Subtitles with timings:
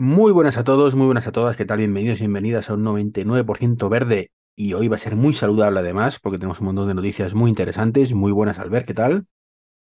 [0.00, 1.78] Muy buenas a todos, muy buenas a todas, ¿qué tal?
[1.78, 6.20] Bienvenidos y bienvenidas a un 99% verde y hoy va a ser muy saludable además
[6.20, 9.26] porque tenemos un montón de noticias muy interesantes, muy buenas Albert, ¿qué tal?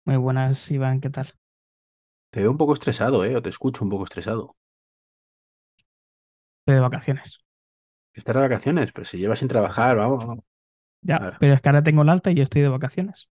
[0.06, 1.34] Muy buenas, Iván, ¿qué tal?
[2.32, 3.36] Te veo un poco estresado, ¿eh?
[3.36, 4.56] O te escucho un poco estresado.
[6.60, 7.40] Estoy de vacaciones.
[8.14, 10.26] Estás de vacaciones, pero si llevas sin trabajar, vamos.
[10.26, 10.44] vamos.
[11.02, 13.30] Ya, pero es que ahora tengo el alta y yo estoy de vacaciones.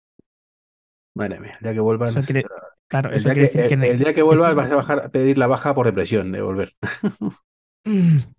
[1.16, 2.12] Madre mía, día que vuelvas.
[2.12, 2.46] Eso quiere-
[2.90, 3.76] Claro, el, eso quiere que, decir que...
[3.82, 4.56] el- día que vuelvas sí.
[4.56, 6.76] vas a bajar pedir la baja por depresión de volver.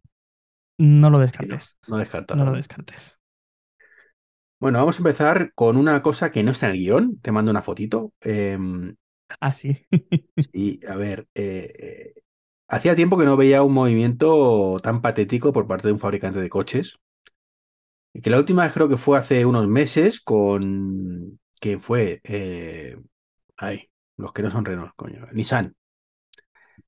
[0.79, 1.77] No lo Sí, descartes.
[1.87, 1.97] no,
[2.35, 3.21] no lo descartes.
[4.61, 7.19] Bueno, vamos a empezar con una cosa que no está en el guion.
[7.21, 8.13] Te mando una fotito.
[8.21, 8.95] Em,
[9.41, 9.87] Ah, sí.
[10.53, 11.73] Y a ver, eh,
[12.17, 12.23] eh,
[12.69, 16.49] hacía tiempo que no veía un movimiento tan patético por parte de un fabricante de
[16.51, 16.99] coches.
[18.13, 21.39] Y que la última vez creo que fue hace unos meses con...
[21.61, 22.21] ¿Quién fue?
[22.25, 22.97] Eh,
[23.59, 23.90] ay,
[24.21, 25.27] los que no son Renault, coño.
[25.33, 25.77] Nissan.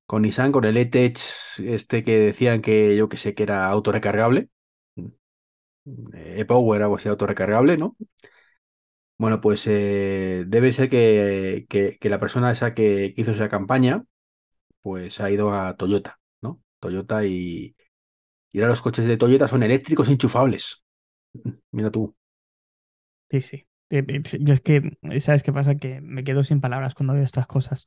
[0.05, 1.17] Con Nissan, con el E-Tech,
[1.59, 4.49] este que decían que yo que sé que era autorrecargable.
[6.13, 7.95] Eh, E-Power, algo así, autorrecargable, ¿no?
[9.17, 14.03] Bueno, pues eh, debe ser que, que- que la persona esa que hizo esa campaña,
[14.81, 16.61] pues ha ido a Toyota, ¿no?
[16.79, 17.75] Toyota y,
[18.51, 20.83] y ahora los coches de Toyota son eléctricos enchufables.
[21.71, 22.15] Mira tú.
[23.29, 23.67] Sí, sí.
[23.93, 25.75] Eh, eh, Yo es que, ¿sabes qué pasa?
[25.75, 27.85] Que me quedo sin palabras cuando veo estas cosas.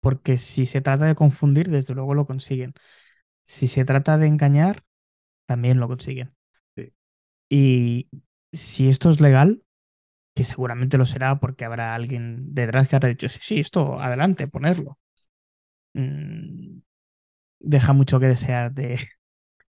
[0.00, 2.74] Porque si se trata de confundir, desde luego lo consiguen.
[3.44, 4.84] Si se trata de engañar,
[5.46, 6.34] también lo consiguen.
[6.76, 6.94] Sí.
[7.50, 8.08] Y
[8.52, 9.62] si esto es legal,
[10.34, 14.48] que seguramente lo será porque habrá alguien detrás que habrá dicho, sí, sí, esto, adelante,
[14.48, 14.98] ponerlo.
[15.94, 16.80] Mm,
[17.60, 18.98] deja mucho que desear de,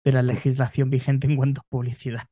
[0.04, 2.24] de la legislación vigente en cuanto a publicidad.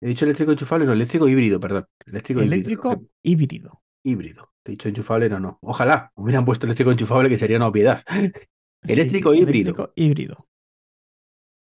[0.00, 1.86] He dicho eléctrico enchufable, no, eléctrico híbrido, perdón.
[2.06, 2.66] Eléctrico híbrido.
[2.66, 3.82] Eléctrico híbrido.
[4.02, 4.52] Híbrido.
[4.62, 5.58] Te he dicho enchufable, no, no.
[5.62, 8.02] Ojalá hubieran puesto eléctrico enchufable, que sería una obviedad.
[8.82, 9.72] Sí, Eléctrico híbrido.
[9.72, 10.48] Eléctrico híbrido.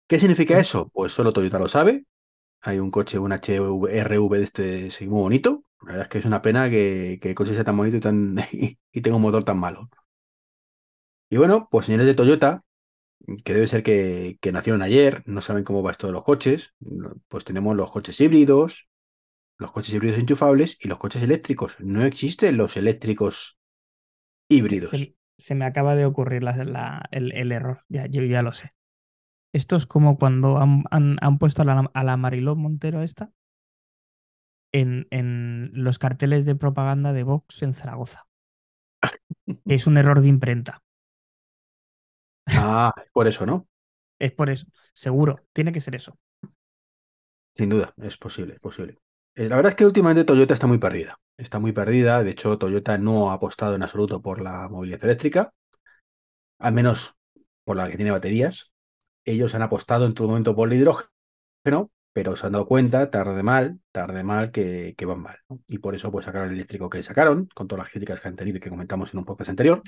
[0.07, 0.59] ¿Qué significa Sí.
[0.59, 0.89] eso?
[0.93, 2.05] Pues solo Toyota lo sabe.
[2.61, 5.65] Hay un coche, un HRV de este sí, muy bonito.
[5.81, 8.01] La verdad es que es una pena que, que el coche sea tan bonito y,
[8.01, 8.37] tan,
[8.93, 9.89] y tenga un motor tan malo.
[11.29, 12.63] Y bueno, pues señores de Toyota,
[13.43, 16.73] que debe ser que, que nacieron ayer, no saben cómo va esto de los coches,
[17.27, 18.89] pues tenemos los coches híbridos,
[19.57, 21.77] los coches híbridos enchufables y los coches eléctricos.
[21.79, 23.59] No existen los eléctricos
[24.49, 24.91] híbridos.
[24.91, 27.83] Se, se me acaba de ocurrir la- la- el, el error.
[27.89, 28.73] Ya, yo ya lo sé.
[29.53, 33.31] Esto es como cuando han, han- han puesto a la, a la Mariló Montero esta
[34.71, 38.27] en, en los carteles de propaganda de Vox en Zaragoza.
[39.65, 40.83] Es un error de imprenta.
[42.47, 43.67] Ah, por eso, ¿no?
[44.19, 44.67] Es por eso.
[44.93, 45.41] Seguro.
[45.53, 46.17] Tiene que ser eso.
[47.55, 48.97] Sin duda, es posible, es posible.
[49.35, 51.17] Eh, la verdad es que últimamente Toyota está muy perdida.
[51.37, 52.23] Está muy perdida.
[52.23, 55.53] De hecho, Toyota no ha apostado en absoluto por la movilidad eléctrica,
[56.59, 57.15] al menos
[57.63, 58.71] por la que tiene baterías.
[59.25, 63.43] Ellos han apostado en todo momento por el hidrógeno, pero se han dado cuenta, tarde
[63.43, 65.37] mal, tarde mal, que, que van mal.
[65.49, 65.59] ¿no?
[65.67, 68.35] Y por eso pues sacaron el eléctrico que sacaron, con todas las críticas que han
[68.35, 69.81] tenido y que comentamos en un podcast anterior.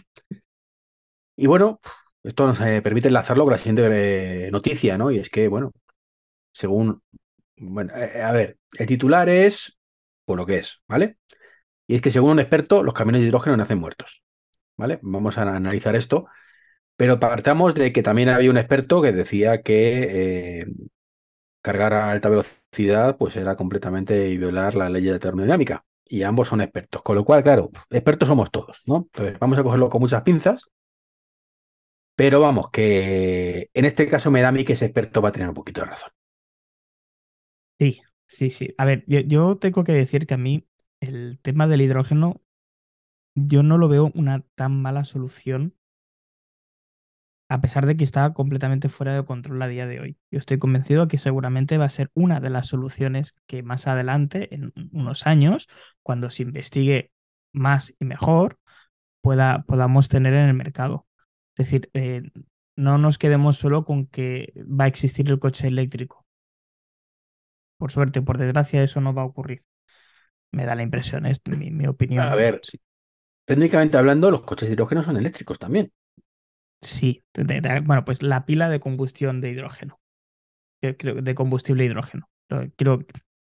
[1.36, 1.80] Y bueno,
[2.28, 5.12] esto nos eh, permite enlazarlo con la siguiente eh, noticia, ¿no?
[5.12, 5.72] Y es que, bueno,
[6.52, 7.02] según
[7.58, 9.80] bueno, eh, a ver, el titular es
[10.26, 11.18] por lo que es, ¿vale?
[11.88, 14.24] Y es que según un experto, los camiones de hidrógeno nacen muertos,
[14.78, 15.00] ¿vale?
[15.02, 16.28] Vamos a analizar esto,
[16.98, 20.66] pero partamos de que también había un experto que decía que
[21.62, 25.86] cargar a alta velocidad pues era completamente violar la ley de termodinámica.
[26.06, 29.08] Y ambos son expertos, con lo cual, claro, expertos somos todos, ¿no?
[29.12, 30.70] Entonces, vamos a cogerlo con muchas pinzas,
[32.18, 35.32] pero vamos, que en este caso me da a mí que ese experto va a
[35.32, 36.10] tener un poquito de razón.
[37.80, 38.74] Sí, sí, sí.
[38.80, 40.68] A ver, yo, tengo que decir que a mí
[41.00, 42.42] el tema del hidrógeno,
[43.36, 45.76] yo no lo veo una tan mala solución,
[47.50, 50.18] a pesar de que está completamente fuera de control a día de hoy.
[50.32, 54.56] Yo estoy convencido que seguramente va a ser una de las soluciones que más adelante,
[54.56, 55.68] en unos años,
[56.02, 57.12] cuando se investigue
[57.54, 58.58] más y mejor,
[59.22, 61.07] pueda, podamos tener en el mercado.
[61.58, 62.24] Es decir, eh,
[62.76, 66.26] no nos quedemos solo con que va a existir el coche eléctrico.
[67.78, 69.64] Por suerte, por desgracia, eso no va a ocurrir.
[70.52, 72.24] Me da la impresión, es mi, mi opinión.
[72.26, 72.80] A ver, sí.
[73.46, 75.92] técnicamente hablando, los coches de hidrógeno son eléctricos también.
[76.82, 80.00] Sí, de- de- bueno, pues la pila de combustión de hidrógeno.
[80.82, 82.30] De combustible hidrógeno.
[82.78, 83.00] Creo,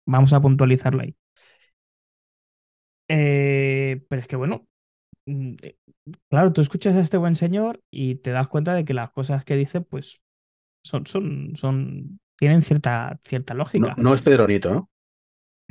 [0.07, 1.17] vamos a puntualizarlo ahí.
[3.09, 4.67] Eh, pero es que bueno,
[6.29, 9.45] claro, tú escuchas a este buen señor y te das cuenta de que las cosas
[9.45, 10.21] que dice, pues,
[10.83, 13.95] son, son, son, tienen cierta, cierta lógica.
[13.97, 14.91] no es Pedro Nieto, ¿no?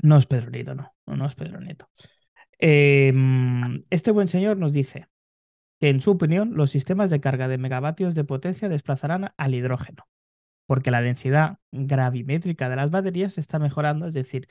[0.01, 1.89] No es Pedro Nieto, no, no, no es Pedro Nieto.
[2.59, 5.07] Eh, mm, este buen señor nos dice,
[5.79, 10.07] que en su opinión los sistemas de carga de megavatios de potencia desplazarán al hidrógeno,
[10.65, 14.47] porque la densidad gravimétrica de las baterías está mejorando, es decir,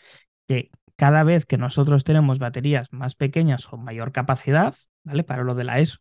[0.46, 4.74] que cada vez que nosotros tenemos baterías más pequeñas o mayor capacidad,
[5.06, 5.24] ¿vale?
[5.24, 5.98] Para lo de la ESO,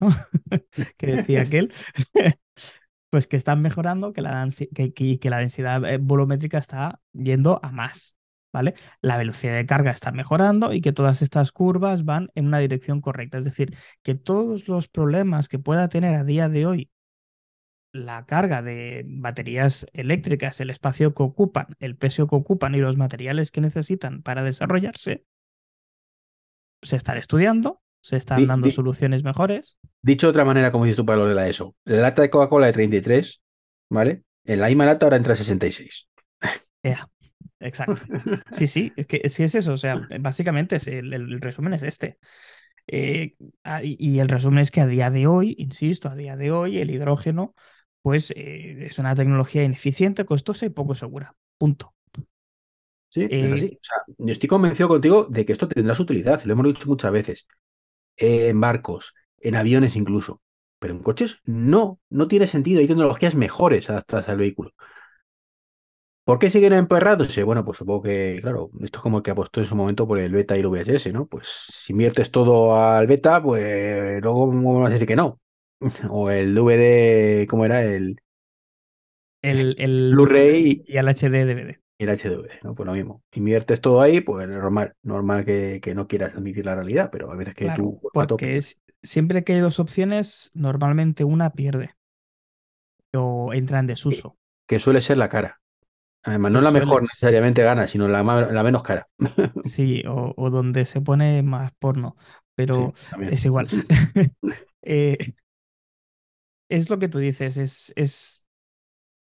[0.96, 1.72] que decía aquel,
[3.10, 7.72] pues que están mejorando, que la, que, que la densidad eh, volumétrica está yendo a
[7.72, 8.16] más,
[8.52, 8.74] ¿vale?
[9.02, 13.00] La velocidad de carga está mejorando y que todas estas curvas van en una dirección
[13.00, 13.38] correcta.
[13.38, 16.90] Es decir, que todos los problemas que pueda tener a día de hoy
[17.92, 22.96] la carga de baterías eléctricas, el espacio que ocupan, el peso que ocupan y los
[22.96, 25.24] materiales que necesitan para desarrollarse,
[26.82, 29.78] se están estudiando, se están dando soluciones mejores.
[30.02, 32.30] Dicho de otra manera, como dices tú para lo de la ESO, la lata de
[32.30, 33.42] Coca-Cola de 33,
[33.90, 34.22] ¿vale?
[34.44, 36.08] En la misma lata ahora entra 66.
[37.60, 38.02] exacto.
[38.52, 39.72] Sí, sí, es que es eso.
[39.72, 42.18] O sea, básicamente el, resumen es este.
[42.86, 43.34] Eh,
[43.82, 46.90] y el resumen es que a día de hoy, insisto, a día de hoy el
[46.90, 47.54] hidrógeno
[48.02, 51.34] pues eh, es una tecnología ineficiente, costosa y poco segura.
[51.58, 51.94] Punto.
[53.10, 53.66] Sí, es así.
[53.66, 56.66] Eh, o sea, yo estoy convencido contigo de que esto tendrá su utilidad, lo hemos
[56.66, 57.46] dicho muchas veces.
[58.18, 60.42] En barcos, en aviones incluso.
[60.78, 62.80] Pero en coches no, no tiene sentido.
[62.80, 64.72] Hay tecnologías mejores adaptadas al vehículo.
[66.24, 67.42] ¿Por qué siguen emperrándose?
[67.42, 70.18] Bueno, pues supongo que, claro, esto es como el que apostó en su momento por
[70.18, 71.26] el beta y el VHS, ¿no?
[71.26, 75.40] Pues si inviertes todo al beta, pues luego vamos a decir que no.
[76.10, 77.82] O el DVD, ¿cómo era?
[77.82, 78.18] El,
[79.42, 81.80] el, el Blu-ray y el HD DVD.
[81.98, 82.74] El HDV, ¿no?
[82.74, 83.24] Pues lo mismo.
[83.32, 87.34] Inviertes todo ahí, pues normal, normal que, que no quieras admitir la realidad, pero a
[87.34, 88.00] veces que tú.
[88.12, 91.94] Porque es, siempre que hay dos opciones, normalmente una pierde.
[93.14, 94.36] O entra en desuso.
[94.66, 95.60] Que, suele ser la cara.
[96.22, 99.08] Además, no la mejor necesariamente gana, sino la, la menos cara.
[99.64, 102.16] Sí, o, o, donde se pone más porno.
[102.54, 102.92] Pero
[103.30, 103.68] es igual.
[104.82, 105.16] eh,
[106.68, 108.47] es lo que tú dices, es, es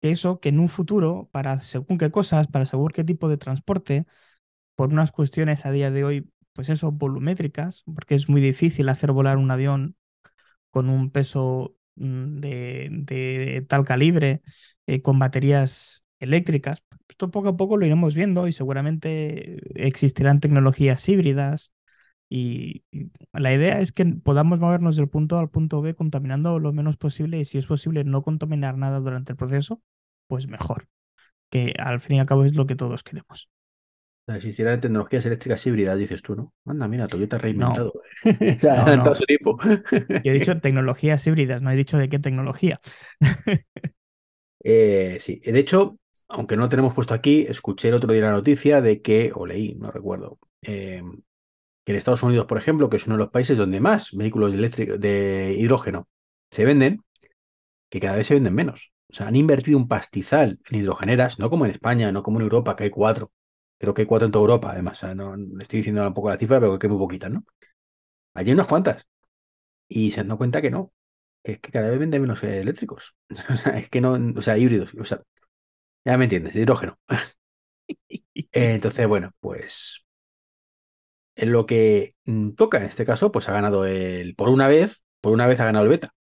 [0.02, 4.06] eso que en un futuro, para según qué cosas, para según qué tipo de transporte,
[4.76, 9.12] por unas cuestiones a día de hoy, pues eso, volumétricas, porque es muy difícil hacer
[9.12, 9.96] volar un avión
[10.70, 14.42] con un peso mm, de, tal calibre,
[14.86, 16.82] eh, con baterías eléctricas.
[17.08, 21.72] Esto poco a poco lo iremos viendo y seguramente existirán tecnologías híbridas,
[22.34, 22.82] y,
[23.34, 26.96] la idea es que podamos movernos del punto A al punto B contaminando lo menos
[26.96, 29.82] posible y si es posible no contaminar nada durante el proceso,
[30.32, 30.88] pues mejor.
[31.50, 33.50] Que al fin y al cabo es lo que todos queremos.
[34.40, 36.54] Si hiciera tecnologías eléctricas híbridas, dices tú, ¿no?
[36.64, 37.92] Anda, mira, Toyota reinventado.
[38.64, 39.14] No.
[39.14, 39.58] su tipo.
[39.62, 42.80] Yo he dicho tecnologías híbridas, no he dicho de qué tecnología.
[44.64, 45.98] Eh, sí, de hecho,
[46.28, 49.44] aunque no lo tenemos puesto aquí, escuché el otro día la noticia de que, o
[49.44, 51.02] leí, no recuerdo, eh,
[51.84, 54.54] que en Estados Unidos, por ejemplo, que es uno de los países donde más vehículos
[54.54, 56.06] eléctricos de hidrógeno
[56.48, 57.02] se venden,
[57.90, 58.92] que cada vez se venden menos.
[59.12, 62.44] O sea, han invertido un pastizal en hidrogeneras, no como en España, no como en
[62.44, 63.30] Europa, que hay cuatro.
[63.78, 65.02] Creo que hay cuatro en toda Europa, además.
[65.14, 67.44] no, le estoy diciendo un poco la cifra, pero que hay muy poquitas, ¿no?
[68.34, 69.06] Allí hay unas cuantas.
[69.88, 70.92] Y se han dado cuenta que no,
[71.44, 73.16] que es que cada vez venden menos eléctricos.
[73.50, 74.94] o sea, es que no, o sea, híbridos.
[74.94, 75.22] O sea,
[76.04, 76.98] ya me entiendes, de hidrógeno.
[78.52, 80.04] Entonces, bueno, pues
[81.36, 85.04] en lo que mm, toca en este caso, pues ha ganado el, por una vez,
[85.20, 86.14] por una vez ha ganado el beta.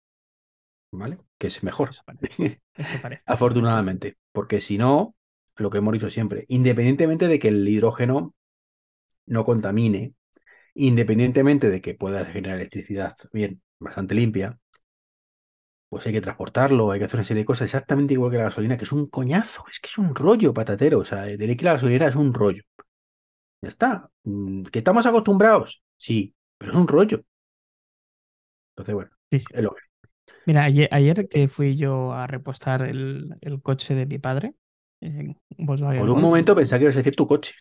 [0.91, 1.19] ¿Vale?
[1.37, 1.91] Que es mejor.
[3.25, 4.17] Afortunadamente.
[4.31, 5.15] Porque si no,
[5.55, 8.33] lo que hemos dicho siempre, independientemente de que el hidrógeno
[9.25, 10.15] no contamine,
[10.75, 14.59] independientemente de que pueda generar electricidad bien, bastante limpia,
[15.89, 18.43] pues hay que transportarlo, hay que hacer una serie de cosas exactamente igual que la
[18.43, 21.65] gasolina, que es un coñazo, es que es un rollo patatero, o sea, diré que
[21.65, 22.63] la gasolina es un rollo.
[23.61, 24.09] Ya está.
[24.23, 25.83] Mm, ¿Que estamos acostumbrados?
[25.97, 27.23] Sí, pero es un rollo.
[28.71, 29.90] Entonces, bueno, es lo que.
[30.45, 34.55] Mira, ayer, que fui yo a repostar el, coche de mi padre,
[34.99, 37.55] Por un momento pensaba que ibas a decir tu coche.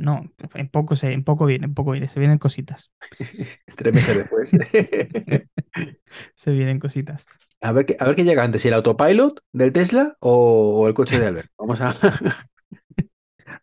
[0.00, 2.90] No, en poco, se, en poco viene, en poco viene, se vienen cositas.
[3.76, 4.50] Tres meses después.
[6.34, 7.26] se vienen cositas.
[7.60, 10.88] A ver, qué, a ver qué llega antes, si el autopilot del Tesla o, o
[10.88, 11.50] el coche de Albert.
[11.58, 11.94] Vamos a.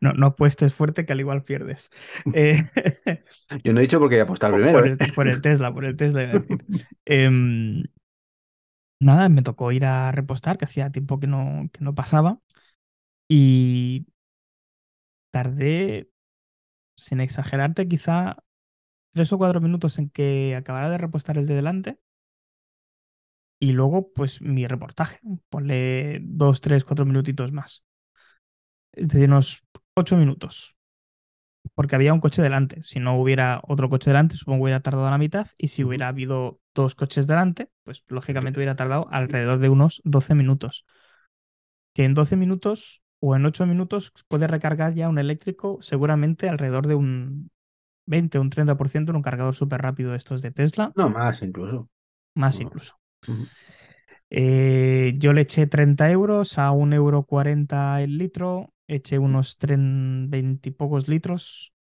[0.02, 1.90] no, no apuestes fuerte que al igual pierdes.
[2.34, 2.70] Eh,
[3.64, 4.78] Yo no he dicho porque voy a apostar primero.
[4.78, 6.44] Por el, por el Tesla, por el Tesla.
[7.06, 7.84] Em,
[9.00, 12.40] nada, me tocó ir a repostar, que hacía tiempo que no, que no pasaba.
[13.30, 14.08] Y
[15.32, 16.10] tardé,
[16.98, 18.38] sin exagerarte, quizá
[19.14, 22.00] tres o cuatro minutos en que acabara de repostar el de delante.
[23.60, 25.20] Y luego, pues mi reportaje.
[25.50, 27.84] Ponle dos, tres, cuatro minutitos más.
[28.94, 30.77] Es decir, unos ocho minutos.
[31.76, 32.84] Porque había un coche delante.
[32.84, 35.48] Si no hubiera otro coche delante, supongo que hubiera tardado la mitad.
[35.58, 40.36] Y si hubiera habido dos coches delante, pues lógicamente hubiera tardado alrededor de unos 12
[40.36, 40.86] minutos.
[41.94, 46.88] Que en 12 minutos o en 8 minutos puede recargar ya un eléctrico seguramente alrededor
[46.88, 47.52] de un
[48.08, 51.42] 20 o un 30% en un cargador súper rápido de estos de Tesla, No, más
[51.44, 51.90] incluso.
[52.36, 52.96] más incluso.
[54.30, 60.70] Eh, yo le eché 30 euros a 1,40 euro el litro, eché unos 30, 20
[60.70, 61.74] y pocos litros.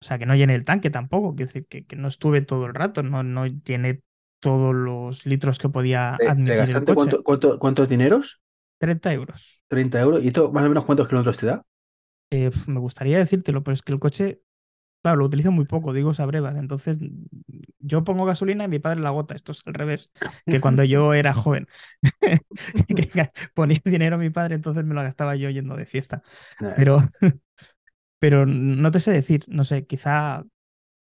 [0.00, 2.66] O sea, que no llené el tanque tampoco, quiero decir que, que no estuve todo
[2.66, 4.02] el rato, no, no llené
[4.40, 7.18] todos los litros que podía ¿Te, te admitir el coche.
[7.18, 8.42] cuánto, cuánto- cuántos dineros?
[8.78, 9.62] 30 euros.
[9.68, 10.22] 30 euros.
[10.24, 11.62] ¿Y esto más o menos cuántos kilómetros te da?
[12.30, 14.42] Eh, me gustaría decírtelo, pero es que el coche,
[15.04, 16.56] claro, lo utilizo muy poco, digo sabrevas.
[16.56, 16.98] Entonces,
[17.80, 19.36] yo pongo gasolina y mi padre la gota.
[19.36, 20.12] Esto es al revés,
[20.48, 21.68] que cuando yo era joven,
[23.54, 26.22] ponía dinero a mi padre, entonces me lo gastaba yo yendo de fiesta.
[26.74, 26.98] Pero,
[28.18, 30.44] pero no te sé decir, no sé, quizá,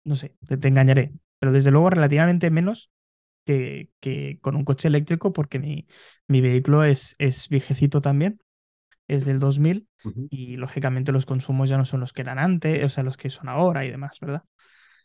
[0.05, 2.91] no sé, te, te engañaré, pero desde luego relativamente menos
[3.47, 5.89] que, que con un coche eléctrico, porque mi,
[6.29, 8.41] mi vehículo es, es viejecito también,
[9.09, 10.29] es del 2000 ujú.
[10.31, 13.31] y lógicamente los consumos ya no son los que eran antes, o sea, los que
[13.31, 14.43] son ahora y demás, ¿verdad?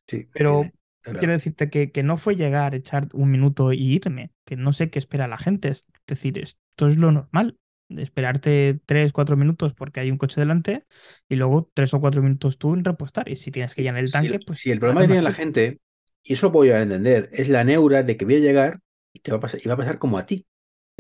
[0.08, 0.64] Sí, Pero
[1.06, 4.74] eh, quiero decirte que, que no fue llegar, echar un minuto y irme, que no
[4.74, 5.70] sé qué espera la gente.
[5.70, 7.58] Es decir, esto es lo normal,
[7.90, 10.86] de esperarte tres, cuatro minutos porque hay un coche delante
[11.28, 13.30] y luego tres o cuatro minutos tú en repostar.
[13.30, 15.80] Y si tienes que llenar el tanque, pues si el problema que tiene la gente,
[16.24, 18.80] y eso lo puedo llegar a entender, es la neura de que voy a llegar
[19.14, 20.46] y te va a pasar, y va a pasar como a ti.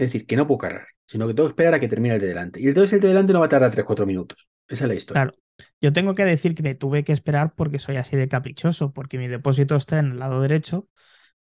[0.01, 2.21] Es decir, que no puedo cargar, sino que tengo que esperar a que termine el
[2.21, 2.59] de delante.
[2.61, 4.47] Y entonces el de delante no va a tardar 3-4 minutos.
[4.67, 5.21] Esa es la historia.
[5.21, 5.33] Claro,
[5.81, 9.17] yo tengo que decir que me tuve que esperar porque soy así de caprichoso, porque
[9.17, 10.87] mi depósito está en el lado derecho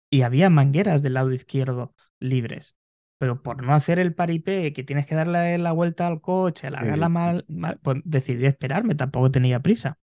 [0.10, 2.78] y había mangueras del lado izquierdo libres.
[3.18, 7.08] Pero por no hacer el paripé, que tienes que darle la vuelta al coche, alargarla
[7.08, 10.00] Eh, mal, mal, pues decidí esperarme, tampoco tenía prisa.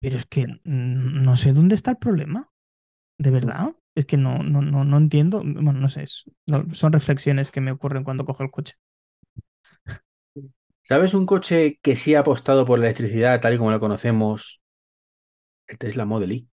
[0.00, 2.50] Pero es que no sé dónde está el problema,
[3.18, 3.74] de verdad.
[3.94, 5.38] Es que no, no, no, no entiendo.
[5.44, 6.24] Bueno, no sé, es-
[6.72, 8.74] son reflexiones que me ocurren cuando cojo el coche.
[10.82, 14.60] ¿Sabes un coche que sí ha apostado por la electricidad tal y como la conocemos?
[15.68, 16.48] El Tesla Model Y.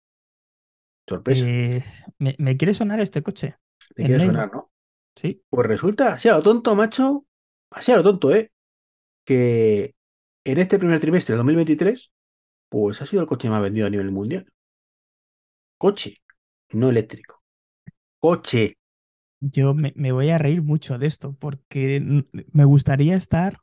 [1.08, 1.52] Sorpresa.
[1.52, 1.84] Eh,
[2.20, 3.58] me, me quiere sonar este coche.
[3.94, 4.72] Te quiere sonar, ¿no?
[5.16, 7.26] Sí, Pues resulta, así a lo tonto, macho,
[7.72, 8.52] así a lo tonto, ¿eh?
[9.26, 9.96] Que
[10.46, 12.12] en este primer trimestre del 2023,
[12.70, 14.48] pues ha sido el coche más vendido a nivel mundial.
[15.80, 16.22] Coche,
[16.74, 17.44] no eléctrico.
[18.20, 18.78] Coche.
[19.40, 23.60] yo me, me voy a reír mucho de esto porque me gustaría estar,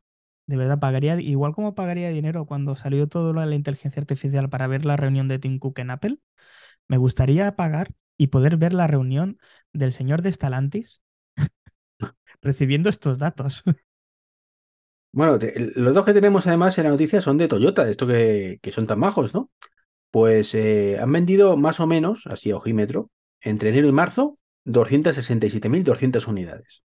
[0.46, 4.48] de verdad, pagaría, igual como pagaría dinero cuando salió todo lo de la inteligencia artificial
[4.50, 6.18] para ver la reunión de Tim Cook en Apple,
[6.88, 9.38] me gustaría pagar y poder ver la reunión
[9.72, 11.02] del señor de Stellantis
[12.42, 13.62] recibiendo estos datos.
[15.12, 18.06] Bueno, te- los dos que tenemos además en la noticia son de Toyota, de esto
[18.06, 19.50] que, que son tan majos, ¿no?
[20.14, 26.28] Pues eh, han vendido más o menos, así a ojímetro, entre enero y marzo, 267.200
[26.28, 26.84] unidades.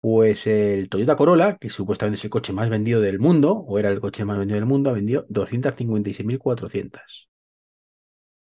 [0.00, 3.90] Pues el Toyota Corolla, que supuestamente es el coche más vendido del mundo, o era
[3.90, 7.28] el coche más vendido del mundo, ha vendido 256.400.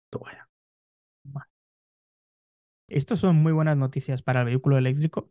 [0.09, 0.49] Toma ya.
[2.87, 5.29] Estos son muy buenas noticias para el vehículo eléctrico.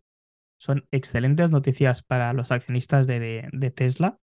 [0.58, 4.20] Son excelentes noticias para los accionistas de Tesla.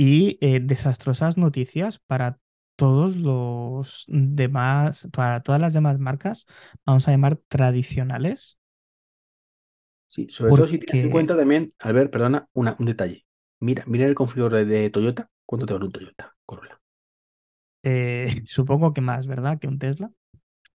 [0.00, 2.38] Y eh, desastrosas noticias para
[2.76, 6.46] todos los demás, para todas las demás marcas,
[6.86, 8.58] vamos a llamar tradicionales.
[10.06, 13.24] Sí, sobre todo si tienes en cuenta también, Albert, perdona, una- un detalle.
[13.60, 16.80] Mira, mira el configurador de Toyota, ¿cuánto te vale un Toyota Corolla?
[17.82, 19.58] eh, supongo que más, ¿verdad?
[19.58, 20.10] Que un Tesla.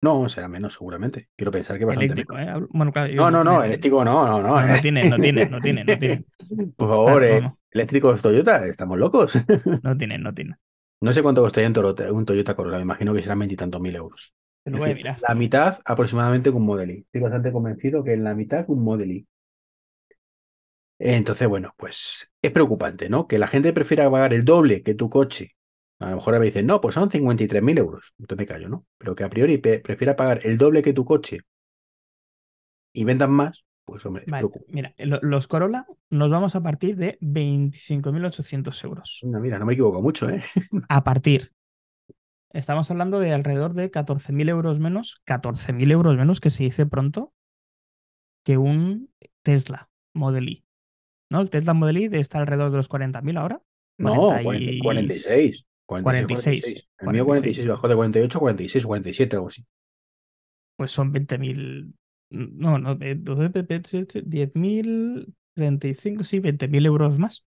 [0.00, 1.28] No, será menos seguramente.
[1.36, 2.48] Quiero pensar que bastante Eléctrico, menos.
[2.48, 2.50] ¿eh?
[2.50, 4.60] Hablo- Bueno, claro, No, no, no, eléctrico no, no, no.
[4.60, 4.78] No, no eh.
[4.80, 6.24] tiene, no tiene, no tiene, no tiene.
[6.76, 9.34] Por favor, Claro, eh, eléctricos Toyota, estamos locos.
[9.82, 10.54] no tiene, no tiene.
[11.00, 14.32] No sé cuánto costaría un Toyota, Corolla, me imagino que serán veintitantos mil euros.
[14.64, 15.18] Es a mirar.
[15.26, 16.98] la mitad aproximadamente con un Model Y.
[16.98, 19.26] Estoy bastante convencido que en la mitad con un Model Y.
[20.98, 23.26] Entonces, bueno, pues es preocupante, ¿no?
[23.28, 25.52] Que la gente prefiera pagar el doble que tu coche.
[26.00, 28.14] A lo mejor me dicen, no, pues son 53.000 euros.
[28.18, 28.86] Entonces me callo, ¿no?
[28.98, 31.40] Pero que a priori prefiera pagar el doble que tu coche
[32.92, 37.18] y vendan más, pues hombre, Vale, mira, lo- los Corolla nos vamos a partir de
[37.20, 39.20] 25.800 euros.
[39.24, 40.42] Mira, mira, no me equivoco mucho, ¿eh?
[40.88, 41.52] A partir.
[42.52, 47.34] Estamos hablando de alrededor de 14.000 euros menos, 14.000 euros menos, que se dice pronto,
[48.44, 49.10] que un
[49.42, 50.64] Tesla Model Y.
[51.30, 51.40] ¿No?
[51.42, 53.60] El Tesla Model debe estar alrededor de los 40.000 ahora.
[53.98, 55.64] No, 40 40 y- 46.
[55.88, 56.88] 46, 46.
[56.98, 59.66] El mío 46 bajó de 48 a 46 o 47, algo así.
[60.76, 61.94] Pues son 20.000.
[62.30, 67.46] No, no, eh, 12, 10.000, 35, sí, 20.000 euros más.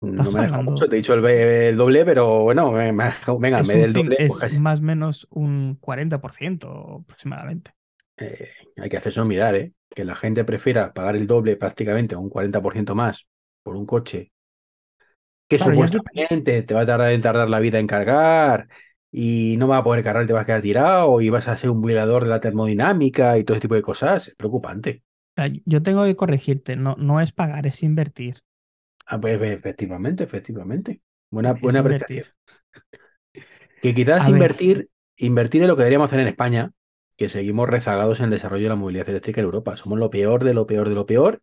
[0.00, 4.16] No me deja mucho, te he dicho el, doble, pero bueno, venga, me del doble.
[4.28, 7.72] Pues es más o menos un 40% aproximadamente.
[8.16, 9.72] Eh, hay que hacerse mirar, ¿eh?
[9.90, 13.26] Que la gente prefiera pagar el doble prácticamente un 40% más
[13.62, 14.32] por un coche
[15.48, 18.68] que supuestamente te va a tardar en tardar la vida en cargar
[19.10, 21.70] y no va a poder cargar, te vas a quedar tirado y vas a ser
[21.70, 24.28] un violador de la termodinámica y todo ese tipo de cosas.
[24.28, 25.02] Es preocupante.
[25.64, 28.36] Yo tengo que corregirte, no, no es pagar, es invertir.
[29.06, 31.00] Ah, pues efectivamente, efectivamente.
[31.30, 31.82] Buena, buena
[33.82, 36.72] Que quizás invertir, invertir en lo que deberíamos hacer en España,
[37.16, 39.76] que seguimos rezagados en el desarrollo de la movilidad eléctrica en Europa.
[39.76, 41.42] Somos lo peor de lo peor de lo peor.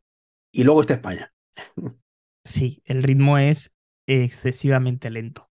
[0.51, 1.33] Y luego está España.
[2.45, 3.72] Sí, el ritmo es
[4.07, 5.49] excesivamente lento.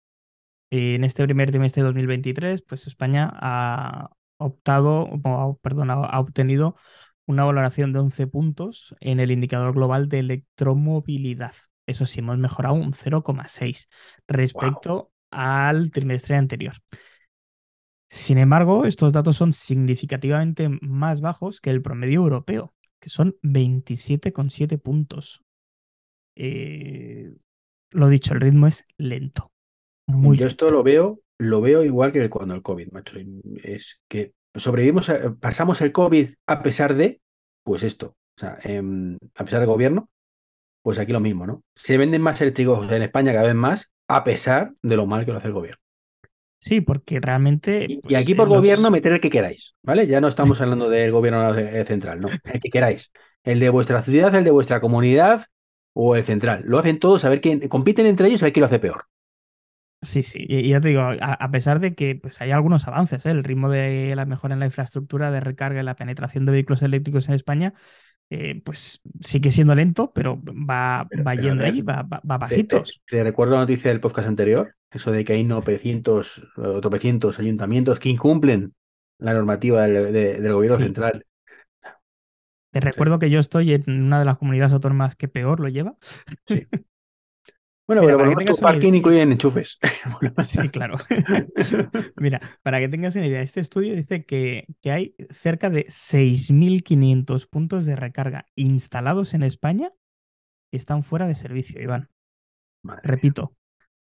[0.71, 5.09] En este primer trimestre de 2023, pues España ha optado,
[5.63, 6.77] perdón, ha obtenido
[7.27, 11.55] una valoración de 11 puntos en el indicador global de electromovilidad.
[11.87, 13.89] Eso sí, hemos mejorado un 0,6
[14.27, 16.75] respecto al trimestre anterior.
[18.09, 24.79] Sin embargo, estos datos son significativamente más bajos que el promedio europeo, que son 27,7
[24.79, 25.43] puntos.
[26.35, 27.33] Eh,
[27.93, 29.53] lo dicho, el ritmo es lento.
[30.07, 33.17] Muy Yo esto lo veo, lo veo igual que cuando el COVID, macho.
[33.63, 37.21] Es que sobrevivimos, pasamos el COVID a pesar de,
[37.63, 40.11] pues esto, o sea, em, a pesar del gobierno,
[40.83, 41.63] pues aquí lo mismo, ¿no?
[41.75, 45.33] Se venden más eléctricos en España cada vez más, a pesar de lo mal que
[45.33, 45.81] lo hace el gobierno.
[46.59, 47.87] Sí, porque realmente.
[47.89, 50.07] y pues, aquí por gobierno meter el que queráis, ¿vale?
[50.07, 53.13] Ya no estamos hablando del gobierno central, no, el que queráis.
[53.43, 55.47] El de vuestra ciudad, el de vuestra comunidad
[55.93, 56.63] o el central.
[56.67, 57.69] Lo hacen todos a ver quién.
[57.69, 59.07] Compiten entre ellos a ver quién lo hace peor.
[60.03, 63.31] Sí, sí, y ya te digo, a, pesar de que pues, hay algunos avances, ¿eh?
[63.31, 66.83] el ritmo de la mejora en la infraestructura de recarga y la penetración de vehículos
[66.83, 67.75] eléctricos en España,
[68.29, 73.01] eh, pues sigue siendo lento, pero va, va yendo ahí, va, va, bajitos.
[73.07, 76.49] Te, recuerdo la noticia del podcast anterior, eso de que hay 900,
[76.81, 78.75] tropecientos ayuntamientos que incumplen
[79.19, 81.27] la normativa del, gobierno central.
[82.73, 85.97] Te recuerdo que yo estoy en una de las comunidades autónomas que peor lo lleva.
[86.47, 86.67] Sí.
[87.85, 89.79] Bueno, pero para que tu parking incluye enchufes.
[90.45, 90.97] Sí, claro.
[92.17, 97.49] Mira, para que tengas una idea, este estudio dice que, que hay cerca de 6.500
[97.49, 99.93] puntos de recarga instalados en España
[100.71, 102.09] que están fuera de servicio, Iván.
[103.03, 103.57] Repito,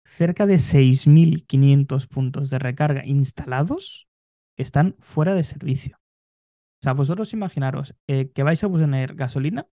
[0.05, 4.09] cerca de 6.500 puntos de recarga instalados
[4.57, 5.99] están fuera de servicio.
[6.87, 9.66] Sea, vosotros imaginaros eh, que vais a poner gasolina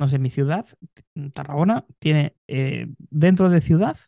[0.00, 0.66] no sé, mi ciudad,
[1.34, 3.98] Tarragona, tiene eh, dentro de ciudad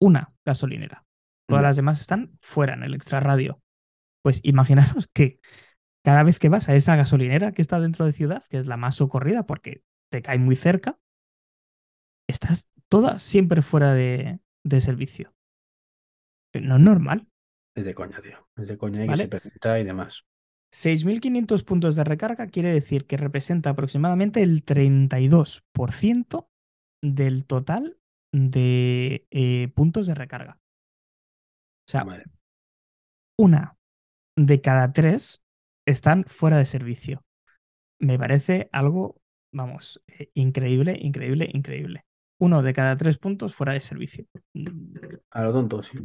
[0.00, 1.06] una gasolinera.
[1.46, 3.62] Todas las demás están fuera en el extrarradio.
[4.22, 5.38] Pues imaginaros que
[6.04, 8.76] cada vez que vas a esa gasolinera que está dentro de ciudad, que es la
[8.76, 10.98] más socorrida porque te cae muy cerca,
[12.28, 14.40] estás toda siempre fuera de,
[14.80, 15.32] servicio.
[16.60, 17.28] No es normal.
[17.76, 18.48] Es de coña, tío.
[18.56, 20.24] Es de coña y que se permita y demás.
[20.72, 26.48] 6.500 puntos de recarga quiere decir que representa aproximadamente el 32%
[27.02, 27.98] del total
[28.32, 30.58] de eh, puntos de recarga.
[31.88, 32.04] O sea,
[33.36, 33.76] una
[34.36, 35.42] de cada tres
[35.86, 37.24] están fuera de servicio.
[38.00, 39.20] Me parece algo,
[39.52, 42.04] vamos, eh, increíble, increíble, increíble.
[42.40, 44.26] Uno de cada tres puntos fuera de servicio.
[45.30, 45.98] A lo tonto, sí.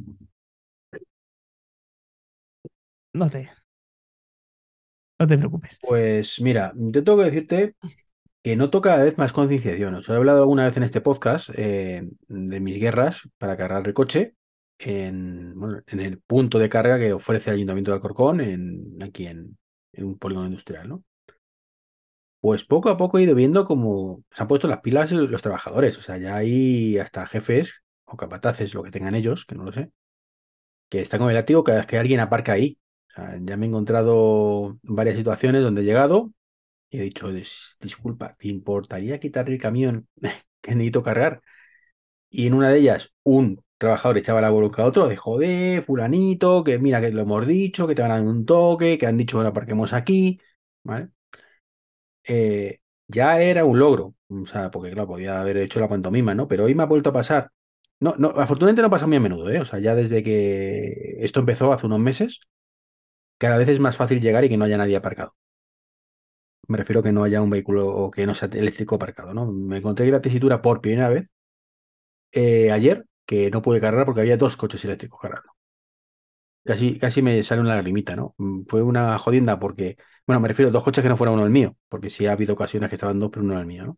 [3.21, 3.49] No te,
[5.19, 5.79] no te preocupes.
[5.81, 7.75] Pues mira, yo tengo que decirte
[8.43, 9.95] que noto cada vez más concienciación.
[9.95, 13.93] Os he hablado alguna vez en este podcast eh, de mis guerras para cargar el
[13.93, 14.35] coche
[14.77, 15.55] en,
[15.87, 19.57] en, el punto de carga que ofrece el Ayuntamiento de Alcorcón, en, aquí en,
[19.97, 21.03] un polígono industrial, ¿no?
[22.41, 25.97] Pues poco a poco he ido viendo cómo se han puesto las pilas los trabajadores.
[25.97, 29.71] O sea, ya hay hasta jefes o capataces, lo que tengan ellos, que no lo
[29.71, 29.91] sé,
[30.89, 32.77] que están con el látigo cada vez que alguien aparca ahí
[33.41, 36.31] ya me he encontrado varias situaciones donde he llegado
[36.89, 40.07] y he dicho, disculpa, ¿te importaría quitar el camión
[40.61, 41.41] que necesito cargar?
[42.29, 46.63] Y en una de ellas, un trabajador echaba la bronca a otro de joder, fulanito,
[46.63, 49.17] que mira que lo hemos dicho, que te van a dar un toque, que han
[49.17, 50.39] dicho que aparquemos aquí,
[50.83, 51.09] ¿vale?
[52.23, 56.47] Eh, ya era un logro, o sea, porque claro, podía haber hecho la pantomima, ¿no?
[56.47, 57.51] Pero hoy me ha vuelto a pasar.
[57.99, 59.59] No, no, afortunadamente no pasa muy a menudo, ¿eh?
[59.59, 62.41] O sea, ya desde que esto empezó hace unos meses,
[63.37, 65.35] cada vez es más fácil llegar y que no haya nadie aparcado.
[66.67, 69.51] Me refiero a que no haya un vehículo o que no sea eléctrico aparcado, ¿no?
[69.51, 71.27] Me encontré la tesitura por primera vez
[72.31, 75.51] eh, ayer que no pude cargar porque había dos coches eléctricos cargando.
[76.63, 78.33] Casi, casi me sale una lagrimita, ¿no?
[78.37, 81.45] Mm, fue una jodienda porque, bueno, me refiero a dos coches que no fueran uno
[81.45, 83.97] el mío, porque sí ha habido ocasiones que estaban dos, pero uno el mío, ¿no?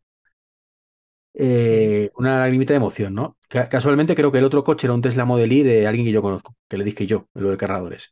[1.33, 3.37] eh, una lagrimita de emoción, ¿no?
[3.69, 6.21] casualmente creo que el otro coche era un Tesla Model I de alguien que yo
[6.21, 8.09] conozco, que le dije yo, lo del cargador ese.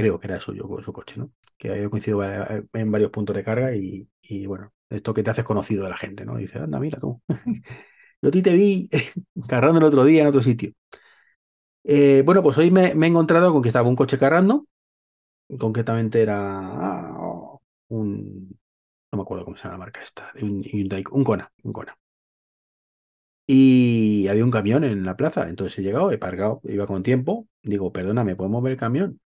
[0.00, 1.30] Creo que era suyo, su coche, ¿no?
[1.58, 4.08] Que había coincidido en varios puntos de carga y,
[4.46, 6.36] bueno, esto que te haces conocido de la gente, ¿no?
[6.38, 7.20] dice, anda, mira tú.
[8.22, 8.88] yo a ti te vi
[9.46, 10.72] cargando el otro día en otro sitio.
[11.84, 14.66] Eh, bueno, pues hoy me, he encontrado con que estaba un coche cargando,
[15.58, 17.58] concretamente era ah,
[17.88, 18.58] un,
[19.12, 20.64] no me acuerdo cómo se llama la marca esta, un,
[21.12, 21.96] un Kona, un Kona.
[23.46, 27.48] Y había un camión en la plaza, entonces he llegado, he parado, iba con tiempo,
[27.62, 29.20] digo, perdona, ¿me puedo mover el camión?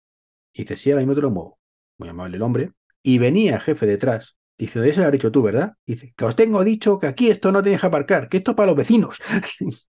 [0.53, 1.59] Y dice, sí, ahora mismo te lo muevo.
[1.97, 2.71] Muy amable el hombre.
[3.03, 4.37] Y venía el jefe detrás.
[4.57, 5.73] Dice, de eso lo has dicho tú, ¿verdad?
[5.85, 8.57] Dice, que os tengo dicho que aquí esto no te deja aparcar, que esto es
[8.57, 9.19] para los vecinos.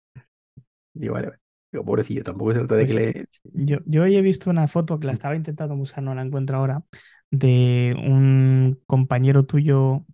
[0.95, 1.39] digo, vale, vale.
[1.71, 3.65] Digo, pobrecillo, tampoco se trata de pues que le...
[3.65, 6.59] Yo, yo hoy he visto una foto que la estaba intentando buscar, no la encuentro
[6.59, 6.85] ahora,
[7.31, 10.05] de un compañero tuyo,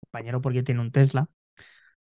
[0.00, 1.28] compañero porque tiene un Tesla,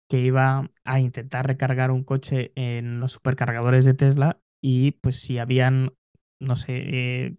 [0.08, 5.40] que iba a intentar recargar un coche en los supercargadores de Tesla y pues si
[5.40, 5.94] habían,
[6.40, 7.38] no sé, eh,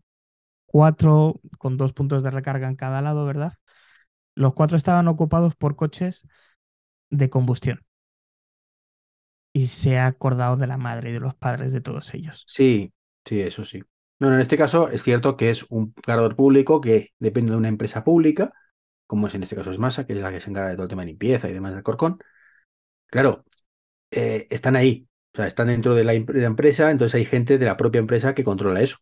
[0.67, 3.55] cuatro con dos puntos de recarga en cada lado, ¿verdad?
[4.35, 6.27] Los cuatro estaban ocupados por coches
[7.11, 7.83] de combustión.
[9.53, 12.45] Y se ha acordado de la madre y de los padres de todos ellos.
[12.47, 12.93] Sí,
[13.25, 13.83] sí, eso sí.
[14.19, 17.69] Bueno, en este caso es cierto que es un cargador público que depende de una
[17.69, 18.53] empresa pública,
[19.07, 20.85] como es en este caso es Masa, que es la que se encarga de todo
[20.85, 22.19] el tema de limpieza y demás del Corcón.
[23.09, 23.45] Claro,
[24.11, 27.77] eh, están ahí, o sea, están dentro de la, empresa, entonces hay gente de la
[27.77, 28.97] propia empresa que controla eso.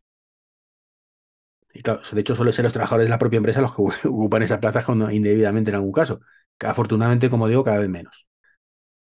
[1.73, 4.43] Y claro, de hecho suelen ser los trabajadores de la propia empresa los que ocupan
[4.43, 6.21] esas plazas indebidamente en algún caso.
[6.59, 8.27] Afortunadamente, como digo, cada vez menos.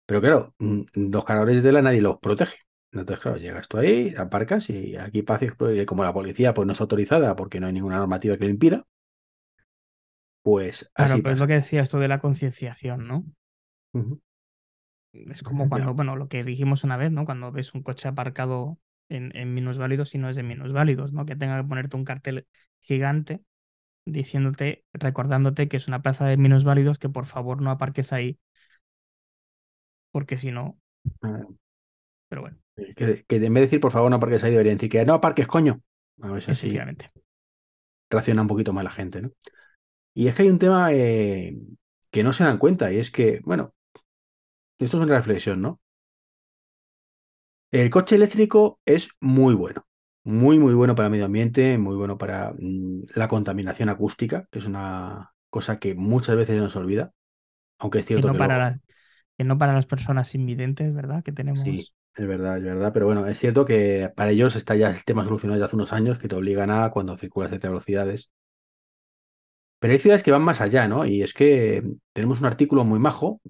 [0.06, 2.56] Pero claro, mm, los cargadores de tela nadie los protege.
[2.90, 5.44] Entonces, claro, llegas tú ahí, aparcas y aquí pasa,
[5.86, 8.86] como la policía pues no está autorizada porque no hay ninguna normativa que lo impida,
[10.42, 13.24] pues Claro, pero es lo que decías tú de la concienciación, ¿no?
[15.12, 17.24] Es como cuando, bueno, lo que dijimos una vez, ¿no?
[17.24, 21.26] Cuando ves un coche aparcado en, en minusválidos y no es de minusválidos, ¿no?
[21.26, 22.46] Que tenga que ponerte un cartel
[22.80, 23.42] gigante
[24.04, 28.38] diciéndote, recordándote que es una plaza de minusválidos, que por favor no aparques ahí,
[30.12, 30.78] porque si no...
[31.22, 31.42] Ah.
[32.28, 32.58] Pero bueno.
[32.96, 35.14] Que, que, en vez de decir por favor no aparques ahí, deberían decir que no
[35.14, 35.80] aparques, coño.
[36.22, 36.78] A ver si así
[38.10, 39.30] reacciona un poquito más la gente, ¿no?
[40.14, 41.56] Y es que hay un tema eh,
[42.10, 43.74] que no se dan cuenta, y es que, bueno,
[44.84, 45.80] esto es una reflexión, ¿no?
[47.70, 49.86] El coche eléctrico es muy bueno,
[50.24, 54.58] muy, muy bueno para el medio ambiente, muy bueno para mm, la contaminación acústica, que
[54.58, 57.12] es una cosa que muchas veces se nos olvida,
[57.78, 58.80] aunque es cierto que, no para las,
[59.36, 61.22] que no para las personas invidentes, ¿verdad?
[61.22, 61.60] Que tenemos...
[61.60, 65.04] Sí, es verdad, es verdad, pero bueno, es cierto que para ellos está ya el
[65.04, 68.32] tema solucionado ya hace unos años, que te obligan a cuando circulas a ciertas velocidades.
[69.78, 71.06] Pero hay ciudades que van más allá, ¿no?
[71.06, 73.40] Y es que tenemos un artículo muy majo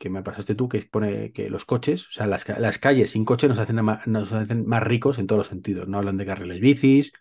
[0.00, 2.44] que me pasaste tú, que pone que los coches, o sea, las,
[2.78, 5.88] calles sin coche nos hacen, más, nos hacen más ricos en todos los sentidos.
[5.88, 7.12] No hablan de carriles bicis,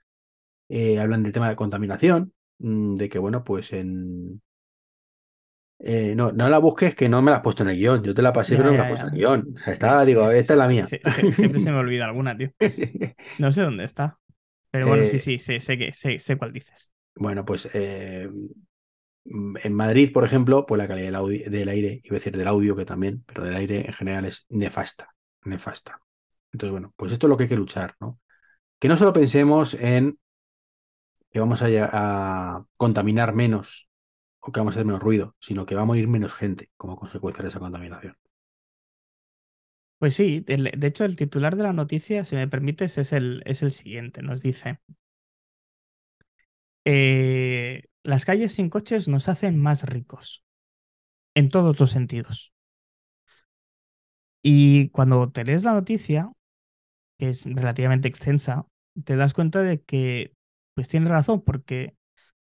[0.69, 4.41] eh, hablan del tema de contaminación, mm, de que, bueno, pues en.
[5.79, 8.01] Eh, no, no la busques, que no me la has puesto en el guion.
[8.01, 9.55] Yo te la pasé, pero no me la has puesto en el guion.
[9.67, 10.85] Está, digo, esta es la mía.
[10.85, 12.51] siempre se me olvida alguna, tío.
[13.39, 14.19] No sé dónde está.
[14.71, 16.93] Pero bueno, sí, eh, sí, sé, sé, sé, sé cuál dices.
[17.15, 18.47] Bueno, pues Mm,
[19.25, 22.85] en Madrid, por ejemplo, pues la calidad del, aire, iba a decir del audio que
[22.85, 26.01] también, pero del aire en general es nefasta, nefasta.
[26.51, 28.19] Entonces, bueno, pues esto es lo que hay que luchar, ¿no?
[28.79, 30.17] Que no solo pensemos en
[31.29, 33.89] que vamos a, a contaminar menos
[34.39, 36.97] o que vamos a hacer menos ruido, sino que va a morir menos gente como
[36.97, 38.15] consecuencia de esa contaminación.
[39.99, 43.61] Pues sí, de hecho el titular de la noticia, si me permites, es el, es
[43.63, 44.21] el siguiente.
[44.21, 44.79] Nos dice,
[46.85, 50.43] eh, las calles sin coches nos hacen más ricos,
[51.35, 52.53] en todos los sentidos.
[54.41, 56.31] Y cuando te lees la noticia,
[57.17, 58.65] que es relativamente extensa,
[59.03, 60.33] te das cuenta de que
[60.73, 61.95] pues tiene razón, porque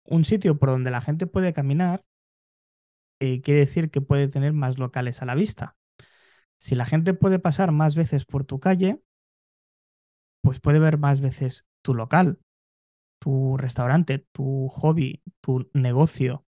[0.05, 2.03] un sitio por donde la gente puede caminar
[3.19, 5.77] eh, quiere decir que puede tener más locales a la vista.
[6.57, 9.01] Si la gente puede pasar más veces por tu calle,
[10.41, 12.39] pues puede ver más veces tu local
[13.23, 16.45] tu restaurante, tu hobby, tu negocio.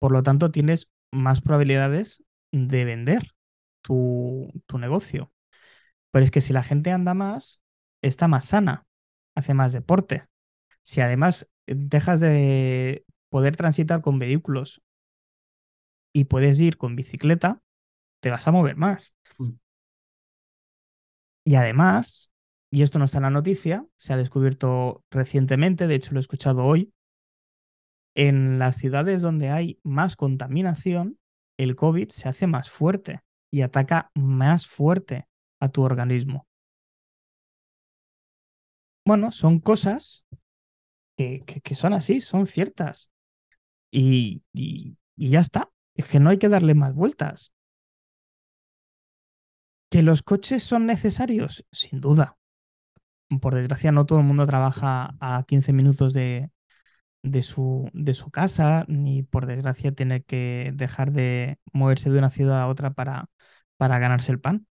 [0.00, 3.28] Por lo tanto, tienes más probabilidades de vender
[3.82, 5.32] tu, tu negocio.
[6.10, 7.62] Pero es que si la gente anda más,
[8.02, 8.86] está más sana,
[9.36, 10.26] hace más deporte.
[10.82, 14.82] Si además dejas de poder transitar con vehículos
[16.12, 17.62] y puedes ir con bicicleta,
[18.20, 19.14] te vas a mover más.
[19.38, 19.52] Mm.
[21.44, 22.31] Y además,
[22.72, 26.22] y esto no está en la noticia, se ha descubierto recientemente, de hecho lo he
[26.22, 26.90] escuchado hoy,
[28.14, 31.18] en las ciudades donde hay más contaminación,
[31.58, 33.20] el COVID se hace más fuerte.
[33.54, 35.28] y ataca más fuerte
[35.60, 36.46] a tu organismo.
[39.04, 40.24] Bueno, son cosas
[41.18, 43.12] que, son así, son ciertas.
[43.92, 45.68] Y, y, ya está.
[45.94, 47.52] Es que no hay que darle más vueltas.
[49.90, 51.66] ¿Que los coches son necesarios?
[51.70, 52.38] Sin duda.
[53.40, 56.50] Por desgracia, no todo el mundo trabaja a 15 minutos de,
[57.22, 62.30] de su, de su casa, ni por desgracia tiene que dejar de moverse de una
[62.30, 63.30] ciudad a otra para,
[63.78, 64.66] para ganarse el pan.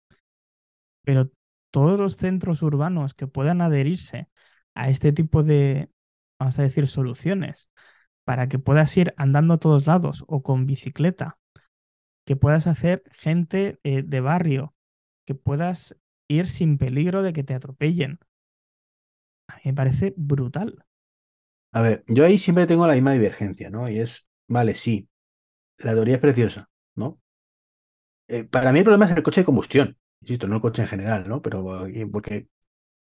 [1.03, 1.31] Pero
[1.71, 4.29] todos los centros urbanos que puedan adherirse
[4.75, 5.91] a este tipo de,
[6.39, 7.71] vamos a decir, soluciones,
[8.25, 11.39] para que puedas ir andando a todos lados o con bicicleta,
[12.27, 14.75] que puedas hacer gente eh, de barrio,
[15.27, 15.97] que puedas
[16.29, 18.21] ir sin peligro de que te atropellen.
[19.49, 20.85] A mí me parece brutal.
[21.73, 23.89] A ver, yo ahí siempre tengo la misma divergencia, ¿no?
[23.89, 25.09] Y es, vale, sí,
[25.79, 27.21] la teoría es preciosa, ¿no?
[28.29, 30.89] Eh, para mí el problema es el coche de combustión, insisto, no el coche en
[30.89, 31.43] general, ¿no?
[31.43, 32.49] Pero eh, porque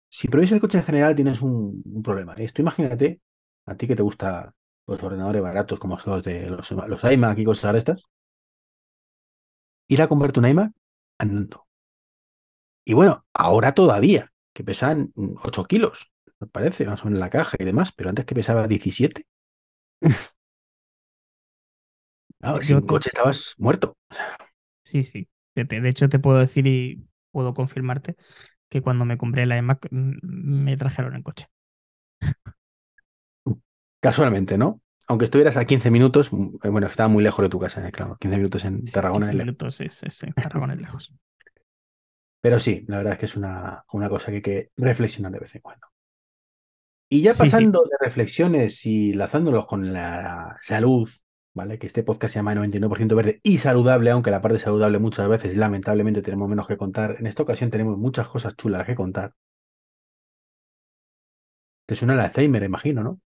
[0.10, 2.34] si prohíbes el coche en general tienes un, problema.
[2.36, 3.21] Esto imagínate,
[3.65, 4.54] a ti que te gustan
[4.88, 8.04] los ordenadores baratos como los de los, los iMac y cosas de estas,
[9.88, 10.73] ir a comprarte un iMac
[11.17, 11.67] andando.
[12.86, 16.12] Y bueno, ahora todavía, que pesan 8 kilos
[16.47, 19.25] parece, más o menos en la caja y demás, pero antes que pesaba 17.
[22.39, 23.97] claro, sin coche estabas muerto.
[24.84, 25.28] Sí, sí.
[25.56, 28.15] De, hecho, te puedo decir y puedo confirmarte
[28.69, 31.47] que cuando me compré la iMac mm, me trajeron en coche.
[33.99, 34.82] Casualmente, ¿no?
[35.08, 37.91] Aunque estuvieras a 15 minutos, mm, eh, bueno, estaba muy lejos de tu casa, ¿eh?
[37.91, 39.28] claro, 15 minutos en Tarragona.
[39.28, 41.13] 15 minutos, es, en Tarragona es lejos.
[42.41, 45.39] Pero sí, la verdad es que es una, una cosa que hay que reflexionar de
[45.39, 45.88] vez en cuando.
[47.12, 51.10] Y ya pasando de reflexiones y lazándolos con la salud,
[51.56, 51.80] ¿vale?
[51.80, 55.58] Que este podcast se llama 99% verde y saludable, aunque la parte saludable muchas veces
[55.58, 57.15] lamentablemente tenemos menos que contar.
[57.19, 59.34] En esta ocasión tenemos muchas cosas chulas que contar.
[61.88, 63.19] Te suena el Alzheimer, imagino, ¿no?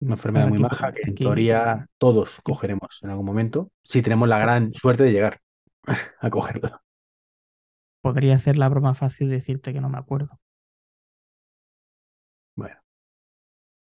[0.00, 4.38] Una enfermedad muy baja que en teoría todos cogeremos en algún momento, si tenemos la
[4.38, 5.40] gran suerte de llegar
[6.20, 6.82] a cogerlo.
[8.02, 10.38] Podría hacer la broma fácil de decirte que no me acuerdo.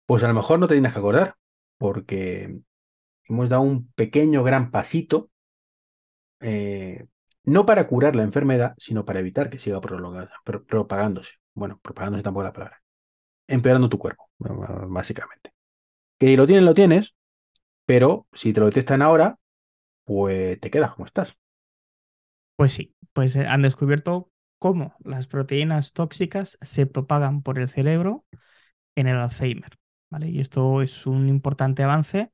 [0.05, 1.35] Pues a lo mejor no te tienes que acordar,
[1.77, 2.59] porque
[3.25, 5.29] hemos dado un pequeño gran pasito,
[6.39, 7.05] eh,
[7.43, 9.79] no para curar la enfermedad, sino para evitar que siga
[10.65, 11.33] propagándose.
[11.53, 12.81] Bueno, propagándose tampoco la palabra.
[13.47, 15.51] Empeorando tu cuerpo, básicamente.
[16.17, 17.15] Que lo tienes, lo tienes,
[17.85, 19.39] pero si te lo detectan ahora,
[20.05, 21.37] pues te quedas como estás.
[22.55, 28.25] Pues sí, pues eh, han descubierto cómo las proteínas tóxicas se propagan por el cerebro
[28.95, 29.80] en el Alzheimer.
[30.19, 32.31] Y esto es un importante avance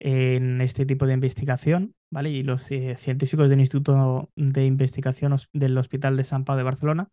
[0.00, 2.30] en este tipo de investigación, ¿vale?
[2.30, 7.08] Y los eh, científicos del Instituto de Investigación del Hospital de San Pau de Barcelona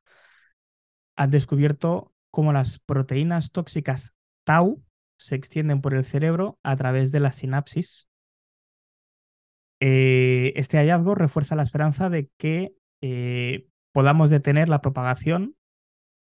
[1.16, 4.84] han descubierto cómo las proteínas tóxicas tau
[5.18, 8.08] se extienden por el cerebro a través de la sinapsis.
[9.82, 15.56] Eh, este hallazgo refuerza la esperanza de que eh, podamos detener la propagación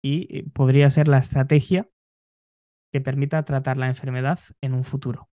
[0.02, 1.88] y podría ser la estrategia
[2.92, 5.30] que permita tratar la enfermedad en un futuro.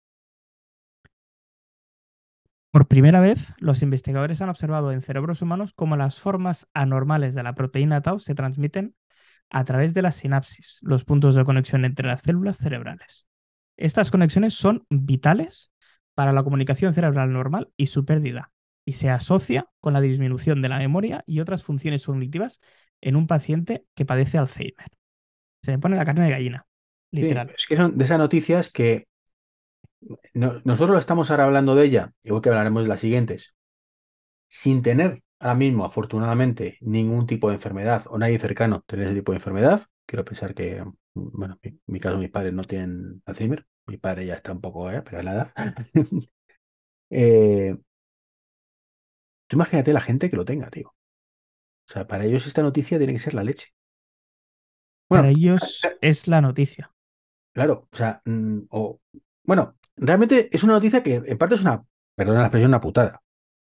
[2.70, 7.42] Por primera vez, los investigadores han observado en cerebros humanos cómo las formas anormales de
[7.42, 8.94] la proteína tau se transmiten
[9.50, 13.26] a través de la sinapsis, los puntos de conexión entre las células cerebrales.
[13.76, 15.72] Estas conexiones son vitales
[16.14, 18.52] para la comunicación cerebral normal y su pérdida,
[18.84, 22.60] y se asocia con la disminución de la memoria y otras funciones cognitivas
[23.00, 24.86] en un paciente que padece Alzheimer.
[25.64, 26.66] Se me pone la carne de gallina
[27.12, 29.06] es que son de esas noticias que
[30.32, 33.54] nosotros estamos ahora hablando de ella, igual que hablaremos de las siguientes,
[34.48, 39.32] sin tener ahora mismo, afortunadamente, ningún tipo de enfermedad o nadie cercano tener ese tipo
[39.32, 39.86] de enfermedad.
[40.06, 43.66] Quiero pensar que, bueno, en mi caso, mis padres no tienen Alzheimer.
[43.86, 45.02] Mi padre ya está un poco, ¿eh?
[45.02, 45.52] pero a la edad.
[47.10, 47.76] eh,
[49.46, 50.88] tú imagínate la gente que lo tenga, tío.
[50.88, 53.68] O sea, para ellos esta noticia tiene que ser la leche.
[55.08, 56.92] para ellos es la noticia.
[57.52, 59.00] Claro, o sea, mm, o,
[59.44, 61.84] bueno, realmente es una noticia que en parte es una,
[62.14, 63.22] perdona la expresión, una putada.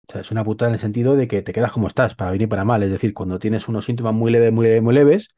[0.08, 2.32] O sea, es una putada en el sentido de que te quedas como estás, para
[2.32, 2.84] bien y para mal.
[2.84, 5.30] Es decir, cuando tienes unos síntomas muy leves, muy leves, muy leves,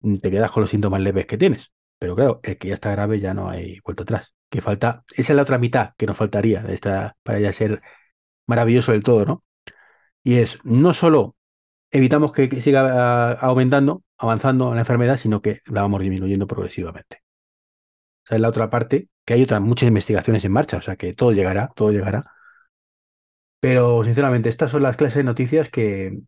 [0.00, 1.72] mm, te quedas con los síntomas leves que tienes.
[1.98, 4.34] Pero claro, el que ya está grave ya no hay vuelta atrás.
[4.50, 7.82] Que falta, esa es la otra mitad que nos faltaría de esta, para ya ser
[8.46, 9.44] maravilloso del todo, ¿no?
[10.24, 11.36] Y es no solo
[11.90, 17.23] evitamos que siga ah, aumentando, avanzando la enfermedad, sino que la vamos disminuyendo progresivamente.
[18.24, 21.14] Esa es la otra parte, que hay otras muchas investigaciones en marcha, o sea que
[21.14, 22.22] todo llegará, todo llegará.
[23.60, 26.18] Pero sinceramente, estas son las clases de noticias que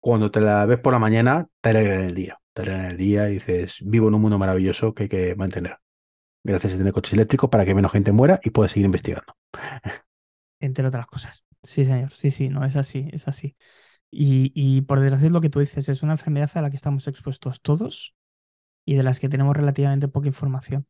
[0.00, 2.40] cuando te las ves por la mañana te alegran el día.
[2.52, 5.78] Te alegran el día y dices, vivo en un mundo maravilloso que hay que mantener.
[6.44, 9.34] Gracias a tener coches eléctricos para que menos gente muera y pueda seguir investigando.
[10.60, 11.44] Entre otras cosas.
[11.62, 12.12] Sí, señor.
[12.12, 13.56] Sí, sí, no, es así, es así.
[14.10, 16.76] Y, y por desgracia es lo que tú dices, es una enfermedad a la que
[16.76, 18.14] estamos expuestos todos
[18.84, 20.86] y de las que tenemos relativamente poca información.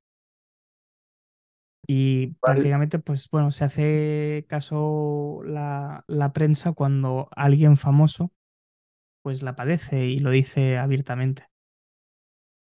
[1.92, 2.38] Y Vale.
[2.40, 8.31] prácticamente, pues bueno, se hace caso la, la prensa cuando alguien famoso
[9.22, 11.48] pues la padece y lo dice abiertamente.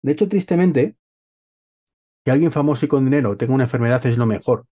[0.02, 0.96] De hecho, tristemente,
[2.24, 4.66] que alguien famoso y con dinero tenga una enfermedad es lo mejor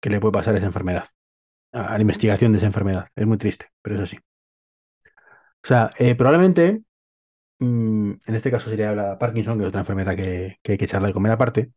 [0.00, 1.06] que le puede pasar a esa enfermedad,
[1.72, 3.08] a la investigación de esa enfermedad.
[3.16, 4.18] Es muy triste, pero es así.
[5.64, 6.82] O sea, eh, probablemente,
[7.58, 10.84] mm, en este caso sería la Parkinson, que es otra enfermedad que, que hay que
[10.86, 11.72] echarla de comer aparte,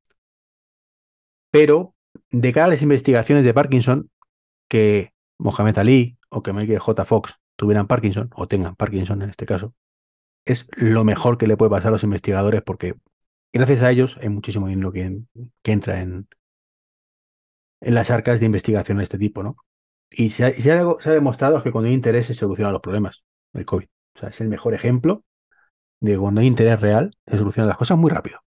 [1.51, 1.95] pero
[2.31, 4.09] de cara a las investigaciones de Parkinson,
[4.69, 7.05] que Mohamed Ali o que Michael J.
[7.05, 9.73] Fox tuvieran Parkinson, o tengan Parkinson en este caso,
[10.45, 12.95] es lo mejor que le puede pasar a los investigadores porque
[13.53, 15.19] gracias a ellos hay muchísimo dinero que,
[15.63, 16.27] que entra en,
[17.81, 19.57] en las arcas de investigación de este tipo, ¿no?
[20.09, 23.65] Y se ha, se ha- demostrado que cuando hay interés se solucionan los problemas del
[23.65, 23.87] COVID.
[24.15, 25.23] O sea, es el mejor ejemplo
[26.01, 28.39] de cuando hay interés real se solucionan las cosas muy rápido.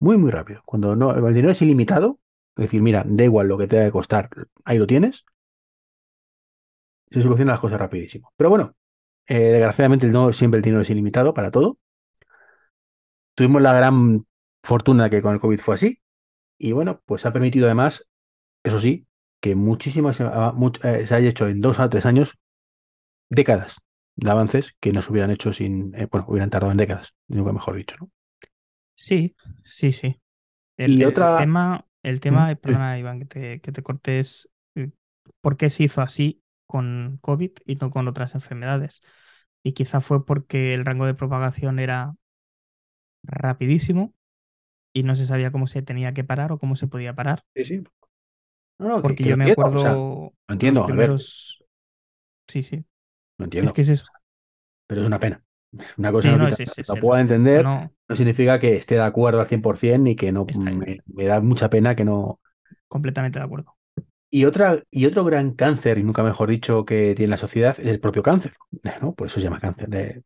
[0.00, 0.62] Muy, muy rápido.
[0.66, 2.20] Cuando no, el dinero es ilimitado,
[2.56, 4.30] decir, mira, da igual lo que te que costar,
[4.64, 5.24] ahí lo tienes,
[7.10, 8.32] se solucionan las cosas rapidísimo.
[8.36, 8.74] Pero bueno,
[9.28, 11.78] eh, desgraciadamente no siempre el dinero es ilimitado para todo.
[13.34, 14.26] Tuvimos la gran
[14.62, 16.00] fortuna que con el COVID fue así.
[16.58, 18.08] Y bueno, pues ha permitido además,
[18.64, 19.06] eso sí,
[19.40, 20.20] que muchísimas
[20.54, 22.38] mu- eh, se haya hecho en dos a tres años
[23.30, 23.78] décadas
[24.16, 27.52] de avances que no se hubieran hecho sin, eh, bueno, hubieran tardado en décadas, nunca
[27.52, 28.10] mejor dicho, ¿no?
[28.94, 29.34] Sí,
[29.64, 30.20] sí, sí.
[30.76, 32.72] El, Y el otra- tema, el tema, sí.
[32.72, 34.90] perdona, Iván, que te, que te cortes, eh,
[35.40, 39.02] ¿por qué se hizo así con COVID y no con otras enfermedades?
[39.62, 42.14] Y quizá fue porque el rango de propagación era
[43.24, 44.14] rapidísimo
[44.94, 47.44] y no se sabía cómo se tenía que parar o cómo se podía parar.
[47.54, 47.84] Sí, sí.
[48.78, 49.92] No, no, que- Porque que yo me entiendo, o acuerdo sea,
[50.48, 51.64] lo entiendo, los primeros.
[52.48, 52.84] Sí, sí.
[53.38, 54.06] lo entiendo, Es que es eso.
[54.86, 55.42] pero es una pena.
[55.98, 56.56] Una cosa Sí, no el-
[56.98, 61.02] puedo entender, no, no significa que esté de acuerdo al 100% ni que no me,
[61.06, 62.40] me da mucha pena que no.
[62.88, 63.76] completamente de acuerdo.
[64.32, 67.86] Y otra y otro gran cáncer, y nunca mejor dicho, que tiene la sociedad es
[67.86, 68.54] el propio cáncer,
[69.02, 69.14] ¿no?
[69.14, 69.88] Por eso se llama cáncer.
[69.94, 70.22] eh,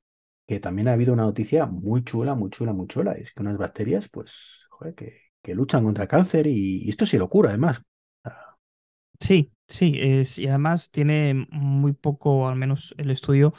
[0.47, 3.13] que también ha habido una noticia muy chula, muy chula, muy chula.
[3.13, 7.07] Es que unas bacterias, pues, joder, que, que luchan contra el cáncer y, y esto
[7.07, 7.81] sí locura, además.
[9.21, 13.55] Sí, sí, es, y además tiene muy poco, al menos el estudio,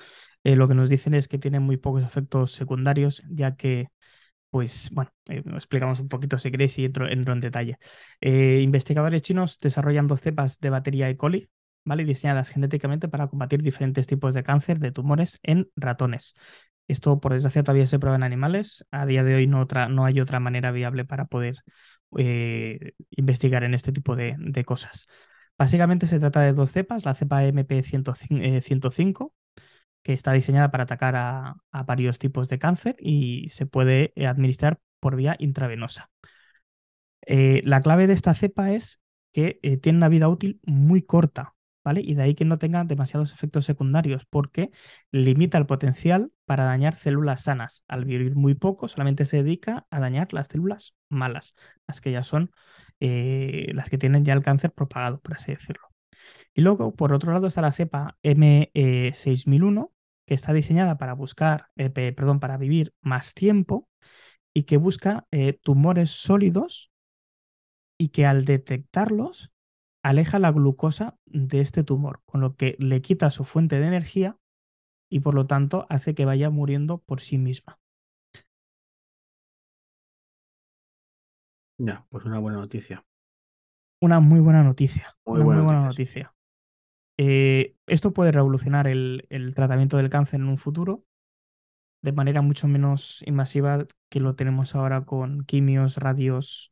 [0.45, 3.89] eh, lo que nos dicen es que tiene muy pocos efectos secundarios, ya que,
[4.51, 7.79] pues, bueno, eh, explicamos un poquito si queréis y entro, en detalle.
[8.21, 11.17] Eh, investigadores chinos desarrollan dos cepas de batería E.
[11.17, 11.49] coli,
[11.83, 12.05] ¿vale?
[12.05, 16.35] Diseñadas genéticamente para combatir diferentes tipos de cáncer de tumores en ratones.
[16.87, 18.85] Esto, por desgracia, todavía se prueba en animales.
[18.91, 21.63] A día de hoy no, otra, no hay otra manera viable para poder
[23.09, 25.07] investigar en este tipo de, de cosas.
[25.57, 29.33] Básicamente se trata de dos cepas, la cepa MP105,
[30.05, 34.79] que está diseñada para atacar a, varios tipos de cáncer y se puede eh, administrar
[34.99, 36.11] por vía intravenosa.
[37.25, 39.01] Eh, la clave de esta cepa es
[39.33, 42.01] que eh, tiene una vida útil muy corta, ¿vale?
[42.01, 44.69] Y de ahí que no tenga demasiados efectos secundarios, porque
[45.11, 47.83] limita el potencial para dañar células sanas.
[47.87, 51.55] Al vivir muy poco, solamente se dedica a dañar las células malas,
[51.87, 52.51] las que ya son
[52.99, 55.89] las que tienen ya el cáncer propagado, por así decirlo.
[56.53, 59.91] Y luego, por otro lado, está la cepa M6001,
[60.25, 63.89] que está diseñada para buscar, eh, pe- perdón, para vivir más tiempo
[64.53, 66.91] y que busca eh, tumores sólidos
[67.97, 69.51] y que al detectarlos
[70.03, 74.37] aleja la glucosa de este tumor, con lo que le quita su fuente de energía
[75.09, 77.79] y por lo tanto hace que vaya muriendo por sí misma.
[81.77, 83.05] ya, pues una buena noticia.
[83.99, 85.17] Una muy buena noticia.
[85.25, 86.33] Muy una buena muy buena noticia, noticia.
[87.17, 91.05] Eh, esto puede revolucionar el, el tratamiento del cáncer en un futuro
[92.01, 96.71] de manera mucho menos invasiva que lo tenemos ahora con quimios, radios,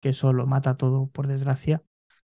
[0.00, 1.82] que eso lo mata todo, por desgracia,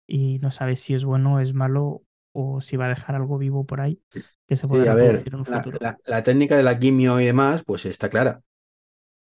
[0.07, 3.65] y no sabes si es bueno, es malo o si va a dejar algo vivo
[3.65, 4.01] por ahí
[4.47, 5.79] que se puede Sí, a ver, reproducir en un la, futuro.
[5.79, 8.41] la- la técnica de la quimio y demás, pues está clara.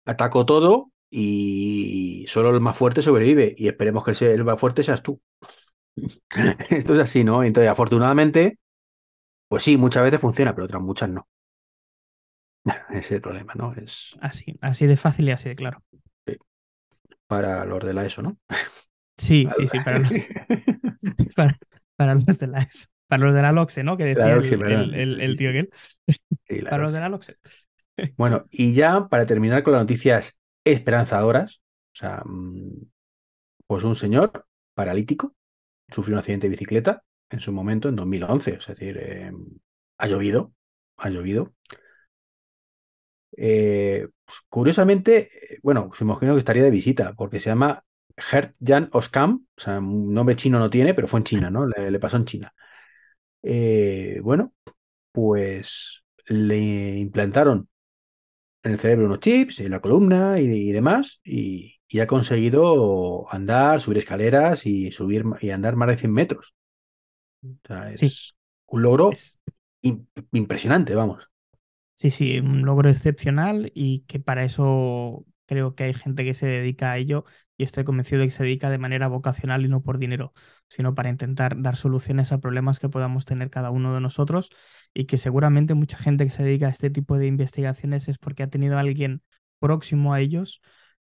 [0.06, 3.56] Ataco todo y solo el más fuerte sobrevive.
[3.58, 5.22] Y esperemos que el más fuerte seas tú.
[6.70, 7.44] Esto es así, ¿no?
[7.44, 8.60] Entonces, afortunadamente,
[9.50, 11.28] pues sí, muchas veces funciona, pero otras muchas no.
[12.90, 13.74] Ese es el problema, ¿no?
[13.74, 15.84] Es Así, así de fácil y así de claro.
[17.28, 18.38] para los de la ESO, ¿no?
[19.18, 20.12] Sí, sí, sí, para los,
[21.36, 21.56] para,
[21.96, 22.88] para los de la ESO.
[23.08, 23.96] Para los de la LOXE, ¿no?
[23.98, 24.94] Que decía LOXE, el, perdón.
[24.94, 25.52] el- el- Sí, el tío sí.
[25.52, 25.70] aquel.
[26.48, 27.38] Sí, Para los de la LOXE.
[28.16, 31.62] Bueno, y ya para terminar con las noticias esperanzadoras,
[31.94, 32.72] o sea, mm,
[33.68, 35.36] pues un señor paralítico
[35.90, 39.32] sufrió un accidente de bicicleta en su momento, en 2011, es decir, eh,
[39.98, 40.54] ha llovido,
[40.98, 41.54] ha llovido.
[43.36, 47.84] Eh, pues, curiosamente, eh, bueno, se imagino que estaría de visita, porque se llama
[48.18, 51.68] Gert Jan Oskam, o sea, un nombre chino no tiene, pero fue en China, ¿no?
[51.68, 52.54] Le, pasó en China.
[53.44, 54.54] Eh, bueno,
[55.12, 57.70] pues le implantaron
[58.64, 63.82] en el cerebro unos chips, en la columna y demás, y, y ha conseguido andar,
[63.82, 66.56] subir escaleras y subir y andar más de 100 metros.
[67.44, 68.08] O sea, Sí.
[68.08, 68.36] es
[68.68, 69.40] un logro Es-
[69.84, 71.30] im- impresionante, vamos.
[71.96, 76.46] Sí, sí, un logro excepcional y que para eso creo que hay gente que se
[76.46, 77.26] dedica a ello
[77.58, 80.32] y estoy convencido de que se dedica de manera vocacional y no por dinero,
[80.70, 84.50] sino para intentar dar soluciones a problemas que podamos tener cada uno de nosotros
[84.94, 88.44] y que seguramente mucha gente que se dedica a este tipo de investigaciones es porque
[88.44, 89.24] ha tenido a alguien
[89.60, 90.62] próximo a ellos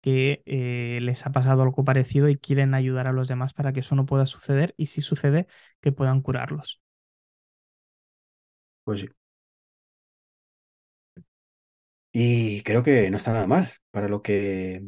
[0.03, 3.81] que eh, les ha pasado algo parecido y quieren ayudar a los demás para que
[3.81, 5.47] eso no pueda suceder y si sucede,
[5.81, 6.81] que puedan curarlos.
[8.83, 9.09] Pues sí.
[12.11, 14.83] Y creo que no está nada mal para lo que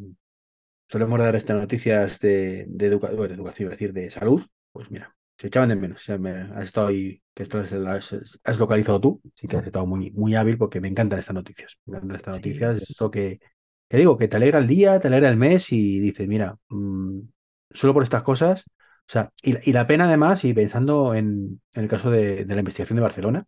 [0.90, 4.44] solemos dar estas noticias de, de, educa- bueno, de educación, es decir, de salud.
[4.74, 6.08] Pues mira, se echaban de menos.
[6.20, 9.66] Me, has estado ahí, que esto es el- has, has localizado tú, sí que has
[9.68, 11.78] estado muy, muy hábil porque me encantan estas noticias.
[11.86, 12.82] Me encantan estas Sí, noticias.
[12.82, 13.40] es- Esto que,
[13.90, 17.20] que digo, que te alegra el día, te alegra el mes y dices, mira, mm,
[17.72, 18.66] solo por estas cosas.
[19.08, 23.04] O sea, y, la- pena además, y pensando en, el caso de, la investigación de
[23.04, 23.46] Barcelona,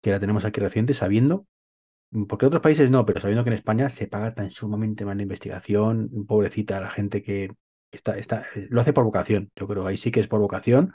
[0.00, 1.46] que la tenemos aquí reciente, sabiendo
[2.28, 5.16] porque en otros países no, pero sabiendo que en España se paga tan sumamente mal
[5.16, 7.52] la investigación, pobrecita la gente que
[7.90, 10.94] está, está, lo hace por vocación, yo creo, ahí sí que es por vocación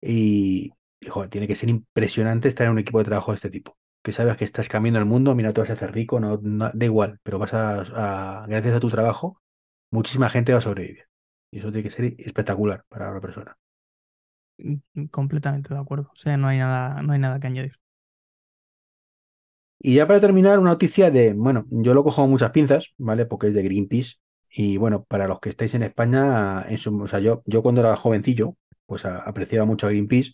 [0.00, 3.76] y, y, tiene que ser impresionante estar en un equipo de trabajo de este tipo,
[4.02, 6.70] que sabes que estás cambiando el mundo, mira, tú vas a hacer rico, no, no-
[6.74, 9.42] da igual, pero vas a, a- gracias a tu trabajo,
[9.90, 11.06] muchísima gente va a sobrevivir.
[11.50, 13.56] Y eso tiene que ser espectacular para una persona.
[14.58, 16.10] mm, completamente de acuerdo.
[16.14, 17.78] O sea, no hay nada, no hay nada que añadir.
[19.78, 23.26] Y ya para terminar, una noticia de, bueno, yo lo cojo con muchas pinzas, ¿vale?
[23.26, 24.14] Porque es de Greenpeace.
[24.50, 27.80] Y bueno, para los que estáis en España, en su, o sea, yo, yo cuando
[27.80, 30.32] era jovencillo, pues a- apreciaba mucho a Greenpeace,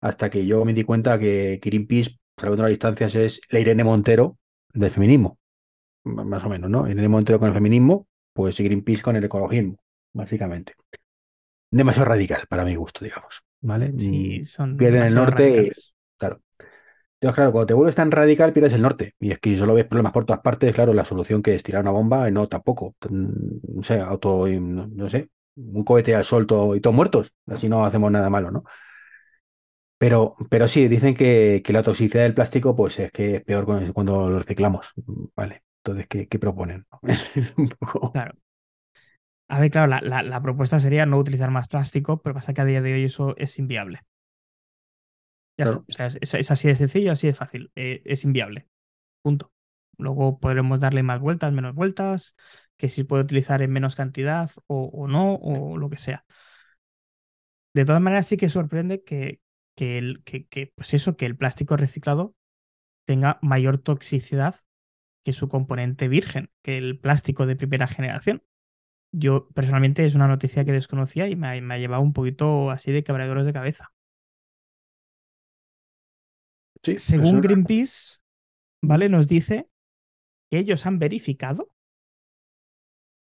[0.00, 4.38] hasta que yo me di cuenta que Greenpeace, salvando las distancias, es la Irene Montero
[4.72, 5.38] del feminismo,
[6.04, 6.88] más o menos, ¿no?
[6.88, 9.78] Irene Montero con el feminismo, pues Greenpeace con el ecologismo,
[10.14, 10.74] básicamente.
[11.70, 13.92] Demasiado radical para mi gusto, digamos, ¿vale?
[13.98, 15.94] Sí, son Pierden el norte, radicales.
[16.16, 16.40] claro.
[17.14, 19.14] Entonces, claro, cuando te vuelves tan radical, pierdes el norte.
[19.20, 21.62] Y es que si solo ves problemas por todas partes, claro, la solución que es
[21.62, 22.94] tirar una bomba, no, tampoco.
[23.08, 23.28] Mm,
[23.76, 27.32] No sé, auto, no, no sé, un cohete al sol todo- y todos muertos.
[27.46, 28.64] Así no hacemos nada malo, ¿no?
[29.98, 33.64] Pero, pero sí, dicen que, que la toxicidad del plástico, pues es que es peor
[33.64, 34.92] cuando, cuando lo reciclamos.
[35.36, 35.64] Vale.
[35.78, 36.86] Entonces, ¿qué, qué proponen?
[37.34, 38.34] Es un poco- Claro.
[39.48, 42.60] A ver, claro, la, la- la propuesta sería no utilizar más plástico, pero pasa que
[42.60, 44.00] a día de hoy eso es inviable.
[45.56, 45.84] Ya Claro.
[45.88, 45.92] está.
[45.92, 47.70] O sea, es, es- es así de sencillo, así de fácil.
[47.76, 48.68] Eh, es inviable.
[49.22, 49.52] Punto.
[49.98, 52.36] Luego podremos darle más vueltas, menos vueltas,
[52.78, 56.26] que si puede utilizar en menos cantidad o, o no, o lo que sea.
[57.74, 59.40] De todas maneras, sí que sorprende que,
[59.76, 62.34] que, el, que, que, pues eso, que el plástico reciclado
[63.06, 64.56] tenga mayor toxicidad
[65.24, 68.42] que su componente virgen, que el plástico de primera generación.
[69.12, 72.70] Yo personalmente es una noticia que desconocía y me ha, me ha llevado un poquito
[72.70, 73.92] así de quebraderos de cabeza.
[76.82, 78.18] Sí, Según Greenpeace,
[78.82, 79.08] ¿vale?
[79.08, 79.70] Nos dice
[80.50, 81.70] que ellos han verificado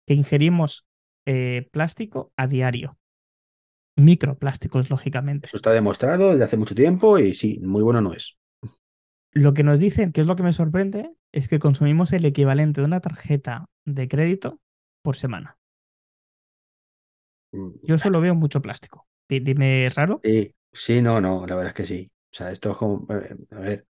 [0.05, 0.87] que ingerimos
[1.25, 2.98] eh, plástico a diario.
[3.99, 5.49] Microplásticos, lógicamente.
[5.49, 8.37] eso está demostrado desde hace mucho tiempo y sí, muy bueno no es.
[9.31, 12.81] Lo que nos dicen, que es lo que me sorprende, es que consumimos el equivalente
[12.81, 14.59] de una tarjeta de crédito
[15.01, 15.57] por semana.
[17.53, 19.07] Mm, Yo solo veo mucho plástico.
[19.27, 20.23] Di- Dime raro.
[20.23, 22.11] Sí, sí, no, no, la verdad es que sí.
[22.31, 23.05] O sea, esto es como,
[23.51, 23.85] a ver,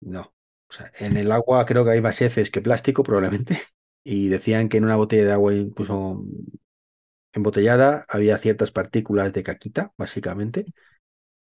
[0.00, 0.20] no.
[0.68, 3.60] O sea, en el agua creo que hay más heces que plástico, probablemente.
[4.06, 6.22] Y decían que en una botella de agua, incluso
[7.34, 10.66] embotellada, había ciertas partículas de caquita, básicamente.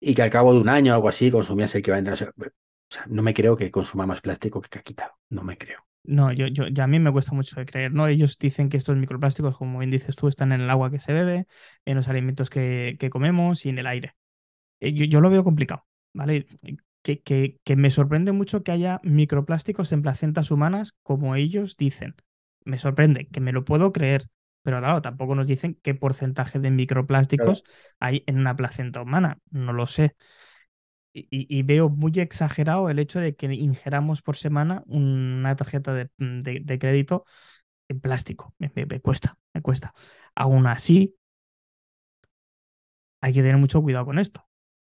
[0.00, 1.82] Y que al cabo de un año o algo así consumías el.
[2.12, 2.44] O sea, o
[2.90, 5.14] sea, no me creo que consuma más plástico que caquita.
[5.30, 5.86] No me creo.
[6.02, 8.06] No, yo, yo, ya a mí me cuesta mucho de creer, ¿no?
[8.08, 11.12] Ellos dicen que estos microplásticos, como bien dices tú, están en el agua que se
[11.12, 11.46] bebe,
[11.84, 14.14] en los alimentos que, que comemos y en el aire.
[14.80, 16.46] Eh, Yo, lo veo complicado, ¿vale?
[17.02, 22.16] Que, que, que me sorprende mucho que haya microplásticos en placentas humanas como ellos dicen.
[22.64, 24.28] Me sorprende, que me lo puedo creer,
[24.62, 27.64] Pero claro, tampoco nos dicen qué porcentaje de microplásticos
[27.98, 29.38] hay en una placenta humana.
[29.50, 30.16] No lo sé.
[31.12, 37.24] Y, veo muy exagerado el hecho de que ingeramos por semana una tarjeta de, crédito
[37.88, 38.54] en plástico.
[38.58, 39.92] Me, me, cuesta, me cuesta.
[40.36, 41.16] Aún así,
[43.20, 44.46] hay que tener mucho cuidado con esto.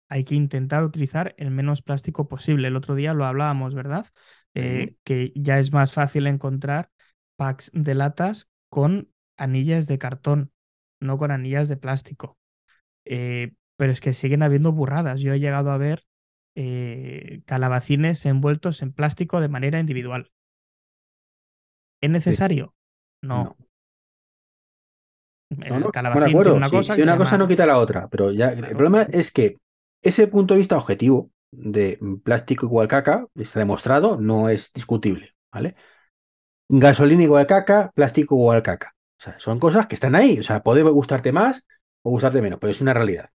[0.09, 2.69] Hay que intentar utilizar el menos plástico posible.
[2.69, 4.07] El otro día lo hablábamos, ¿verdad?
[4.55, 6.91] Eh, que ya es más fácil encontrar
[7.37, 10.53] packs de latas con anillas de cartón,
[11.01, 12.39] no con anillas de plástico.
[13.05, 15.20] Eh, pero es que siguen habiendo burradas.
[15.20, 16.05] Yo he llegado a ver
[16.55, 20.30] eh, calabacines envueltos en plástico de manera individual.
[22.01, 22.74] ¿Es necesario?
[23.22, 23.57] No.
[25.51, 29.03] El calabacín una cosa, si, una cosa no quita la otra, pero ya el problema
[29.03, 29.59] es que
[30.03, 35.76] ese punto de vista objetivo de plástico igual caca está demostrado, no es discutible, ¿vale?
[36.68, 38.95] Gasolina igual caca, plástico igual caca.
[39.39, 40.39] Son cosas que están ahí.
[40.39, 41.64] O sea, puede gustarte más
[42.03, 43.31] o gustarte menos, pero es una realidad.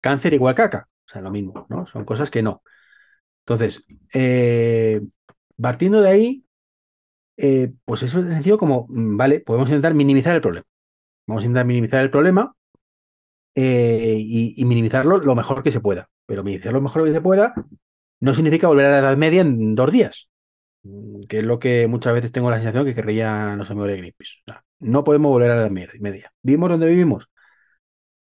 [0.00, 0.88] Cáncer igual caca.
[1.06, 1.86] O sea, lo mismo, ¿no?
[1.86, 2.62] Son cosas que no.
[3.44, 3.84] Entonces,
[4.14, 5.00] eh,
[5.60, 6.44] partiendo de ahí,
[7.36, 10.66] eh, pues es sencillo como, mm, vale, podemos intentar minimizar el problema.
[11.26, 12.54] Vamos a intentar minimizar el problema
[13.54, 16.08] eh, y, minimizarlo lo mejor que se pueda.
[16.26, 17.54] Pero minimizar lo mejor que se pueda
[18.20, 20.30] no significa volver a la Edad Media en dos días,
[21.28, 24.42] que es lo que muchas veces tengo la sensación que querrían los amigos de Greenpeace.
[24.80, 26.32] no podemos volver a la Media.
[26.42, 27.30] ¿Vivimos donde vivimos?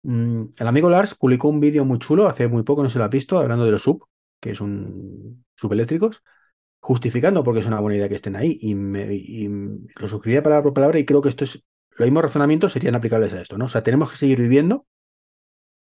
[0.04, 3.06] Mm, el amigo Lars publicó un vídeo muy chulo hace muy poco, no se lo
[3.06, 4.06] ha visto, hablando de los sub,
[4.40, 6.24] que es un subeléctricos,
[6.80, 8.58] justificando porque es una buena idea que estén ahí.
[8.62, 9.08] Y, me,
[9.96, 11.64] lo suscribiría palabra por palabra y creo que esto es,
[11.98, 13.66] los mismos razonamientos serían aplicables a esto, ¿no?
[13.66, 14.86] O sea, tenemos que seguir viviendo,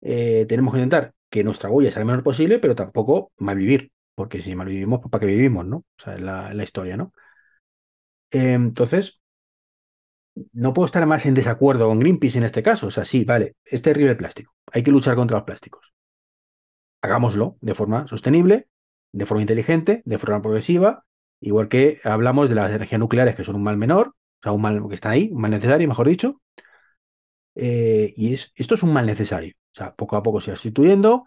[0.01, 4.43] eh, tenemos que intentar que nuestra huella sea lo menor posible, pero tampoco malvivir, porque
[4.43, 5.77] si malvivimos, pues para qué vivimos, ¿no?
[5.77, 7.13] O sea, en la, historia, ¿no?
[8.33, 9.23] Entonces,
[10.53, 12.89] no puedo estar más en desacuerdo con Greenpeace en este caso.
[12.89, 14.57] O sea, sí, vale, es terrible el plástico.
[14.73, 15.95] Hay que luchar contra los plásticos.
[17.01, 18.67] Hagámoslo de forma sostenible,
[19.13, 21.05] de forma inteligente, de forma progresiva,
[21.41, 24.63] igual que hablamos de las energías nucleares, que son un mal menor, o sea, un
[24.63, 26.43] mal que está ahí, un mal necesario, mejor dicho.
[27.55, 29.55] Eh, y es, esto es un mal necesario.
[29.73, 31.27] O sea, poco a poco se va sustituyendo.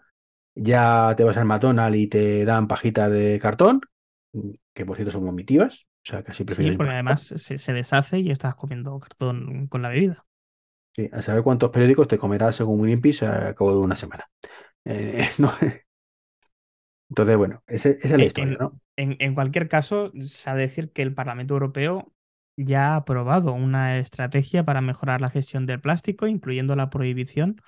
[0.54, 3.80] Ya te vas al McDonald's y te dan pajita de cartón,
[4.74, 5.86] que por cierto son vomitivas.
[6.04, 6.72] O sea, casi prefiero.
[6.72, 10.24] Sí, porque además se, deshace y estás comiendo cartón con la bebida.
[10.94, 14.28] Sí, a saber cuántos periódicos te comerás según Greenpeace a cabo de una semana.
[14.84, 15.28] Eh,
[17.08, 18.80] Entonces, bueno, esa es la historia, ¿no?
[18.96, 22.12] En, cualquier caso, se ha de decir que el Parlamento Europeo
[22.56, 27.60] ya ha aprobado una estrategia para mejorar la gestión del plástico, incluyendo la prohibición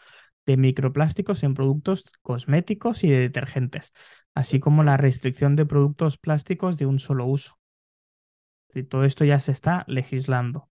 [0.47, 3.93] de microplásticos en productos cosméticos y de detergentes,
[4.35, 7.59] así como la restricción de productos plásticos de un solo uso.
[8.75, 10.69] Y todo esto ya se está legislando,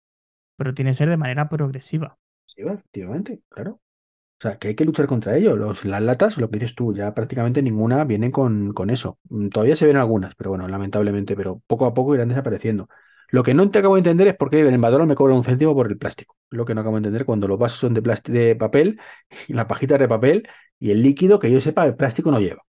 [0.56, 2.18] pero tiene que ser de manera progresiva.
[2.46, 3.72] Sí, efectivamente, claro.
[3.72, 5.56] O sea, que hay que luchar contra ello.
[5.56, 9.18] Los, las latas, lo que dices tú, ya prácticamente ninguna vienen con, con eso.
[9.30, 12.88] Mm, todavía se ven algunas, pero bueno, lamentablemente, pero poco a poco irán desapareciendo.
[13.30, 15.44] Lo que no te acabo de entender es por qué el embador me cobra un
[15.44, 16.36] céntimo por el plástico.
[16.50, 19.00] Lo que no acabo de entender cuando los vasos son de, de papel
[19.46, 20.48] y la pajita de papel
[20.78, 22.62] y el líquido que yo sepa el plástico no lleva.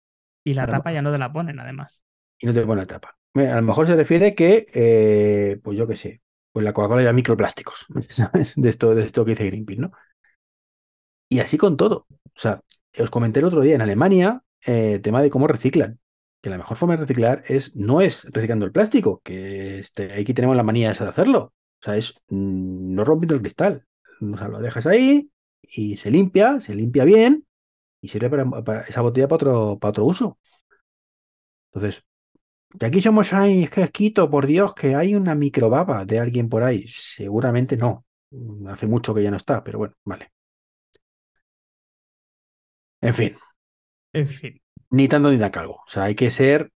[0.44, 2.04] Y la tapa ya no te la ponen, además.
[2.40, 3.18] Y no te ponen la tapa.
[3.36, 7.14] A lo mejor se refiere que, eh, pues yo qué sé, pues la Coca-Cola lleva
[7.14, 7.86] microplásticos,
[8.56, 9.92] De esto, de esto que dice Greenpeace, ¿no?
[11.30, 12.08] Y así con todo.
[12.10, 12.62] O sea,
[13.00, 16.00] os comenté el otro día en Alemania eh, el tema de cómo reciclan.
[16.48, 20.34] Que la mejor forma de reciclar es no es reciclando el plástico, que este, aquí
[20.34, 21.54] tenemos la manía esa de hacerlo.
[21.82, 23.86] O sea, es mm, no rompiendo el cristal.
[24.22, 25.30] O sea, lo dejas ahí
[25.62, 27.46] y se limpia, se limpia bien
[28.00, 30.40] y sirve para, esa botella para otro, para otro uso.
[31.74, 32.06] Entonces,
[32.80, 36.64] aquí somos ahí, es que quito, por Dios, que hay una microbaba de alguien por
[36.64, 36.86] ahí.
[36.88, 38.06] Seguramente no.
[38.70, 40.32] Hace mucho que ya no está, pero bueno, vale.
[43.02, 43.38] En fin.
[44.18, 44.62] En fin.
[44.90, 45.84] Ni tanto ni tan calvo.
[45.86, 46.72] O sea, hay que ser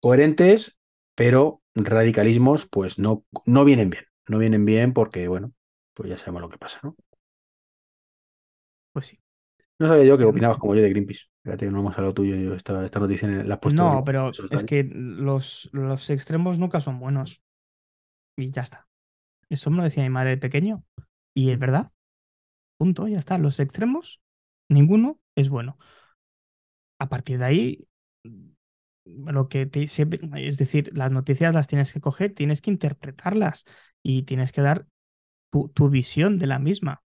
[0.00, 0.78] coherentes,
[1.14, 4.04] pero radicalismos, pues no, no vienen bien.
[4.26, 5.52] No vienen bien porque, bueno,
[5.94, 6.96] pues ya sabemos lo que pasa, ¿no?
[8.92, 9.20] Pues sí.
[9.78, 11.26] No sabía yo que opinabas como yo de Greenpeace.
[11.44, 13.80] Fíjate, no hemos hablado tuyo, yo esta, esta noticia en la puesto.
[13.80, 17.42] No, pero es que los, los extremos nunca son buenos.
[18.36, 18.88] Y ya está.
[19.48, 20.82] Eso me lo decía mi madre de pequeño.
[21.34, 21.92] Y es verdad.
[22.78, 23.38] Punto, ya está.
[23.38, 24.20] Los extremos,
[24.68, 25.78] ninguno es bueno.
[26.98, 27.88] A partir de ahí,
[29.04, 33.64] lo que te, es decir, las noticias las tienes que coger, tienes que interpretarlas
[34.02, 34.86] y tienes que dar
[35.74, 37.02] tu visión de la misma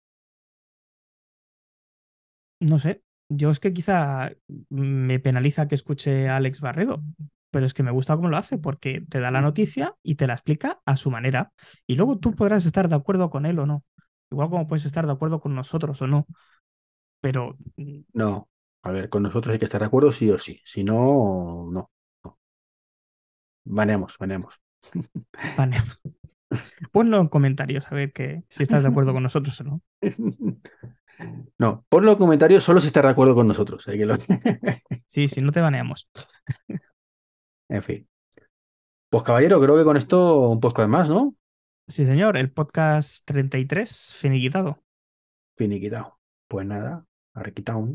[2.61, 4.30] no sé, yo es que quizá
[4.68, 7.03] me penaliza que escuche a Alex Barredo,
[7.51, 10.26] pero es que me gusta cómo lo hace porque te da la noticia y te
[10.26, 11.53] la explica a su manera.
[11.86, 13.84] Y luego tú podrás estar de acuerdo con él o no,
[14.30, 16.26] Igual como puedes estar de acuerdo con nosotros o no,
[17.22, 18.49] pero mm, No,
[18.83, 20.61] a ver, con nosotros hay que estar de acuerdo sí o sí.
[20.64, 21.91] Si no, no.
[22.24, 22.39] no.
[23.64, 24.61] Baneamos, baneamos.
[25.57, 25.76] vale.
[26.93, 29.83] Ponlo en comentarios a ver que, si estás de acuerdo con nosotros o no.
[31.59, 33.85] No, ponlo en comentarios solo si estás de acuerdo con nosotros.
[33.85, 34.16] que lo-
[35.07, 36.09] Sí, sí, no te baneamos.
[37.68, 38.09] En fin.
[39.11, 41.35] Pues caballero, creo que con esto un podcast más, ¿no?
[41.89, 44.83] Sí, señor, el podcast 33, finiquitado.
[45.57, 46.18] Finiquitado.
[46.49, 47.05] Pues nada,
[47.35, 47.87] arrequitado.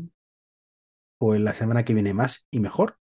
[1.18, 2.98] Pues la semana que viene más y mejor.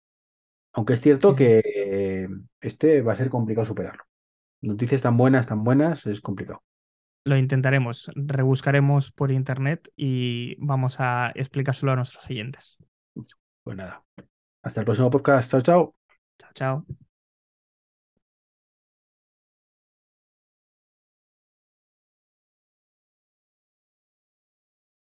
[0.74, 2.28] Aunque es cierto Sí, que eh,
[2.62, 4.04] este va a ser complicado superarlo.
[4.62, 6.64] Noticias tan buenas, tan buenas, es complicado.
[7.26, 12.78] Lo intentaremos, rebuscaremos por internet y vamos a explicárselo a nuestros oyentes.
[13.64, 14.04] Pues nada.
[14.64, 15.52] Hasta el próximo podcast.
[15.52, 15.96] Chao, chao.
[16.38, 17.09] Chao, chao.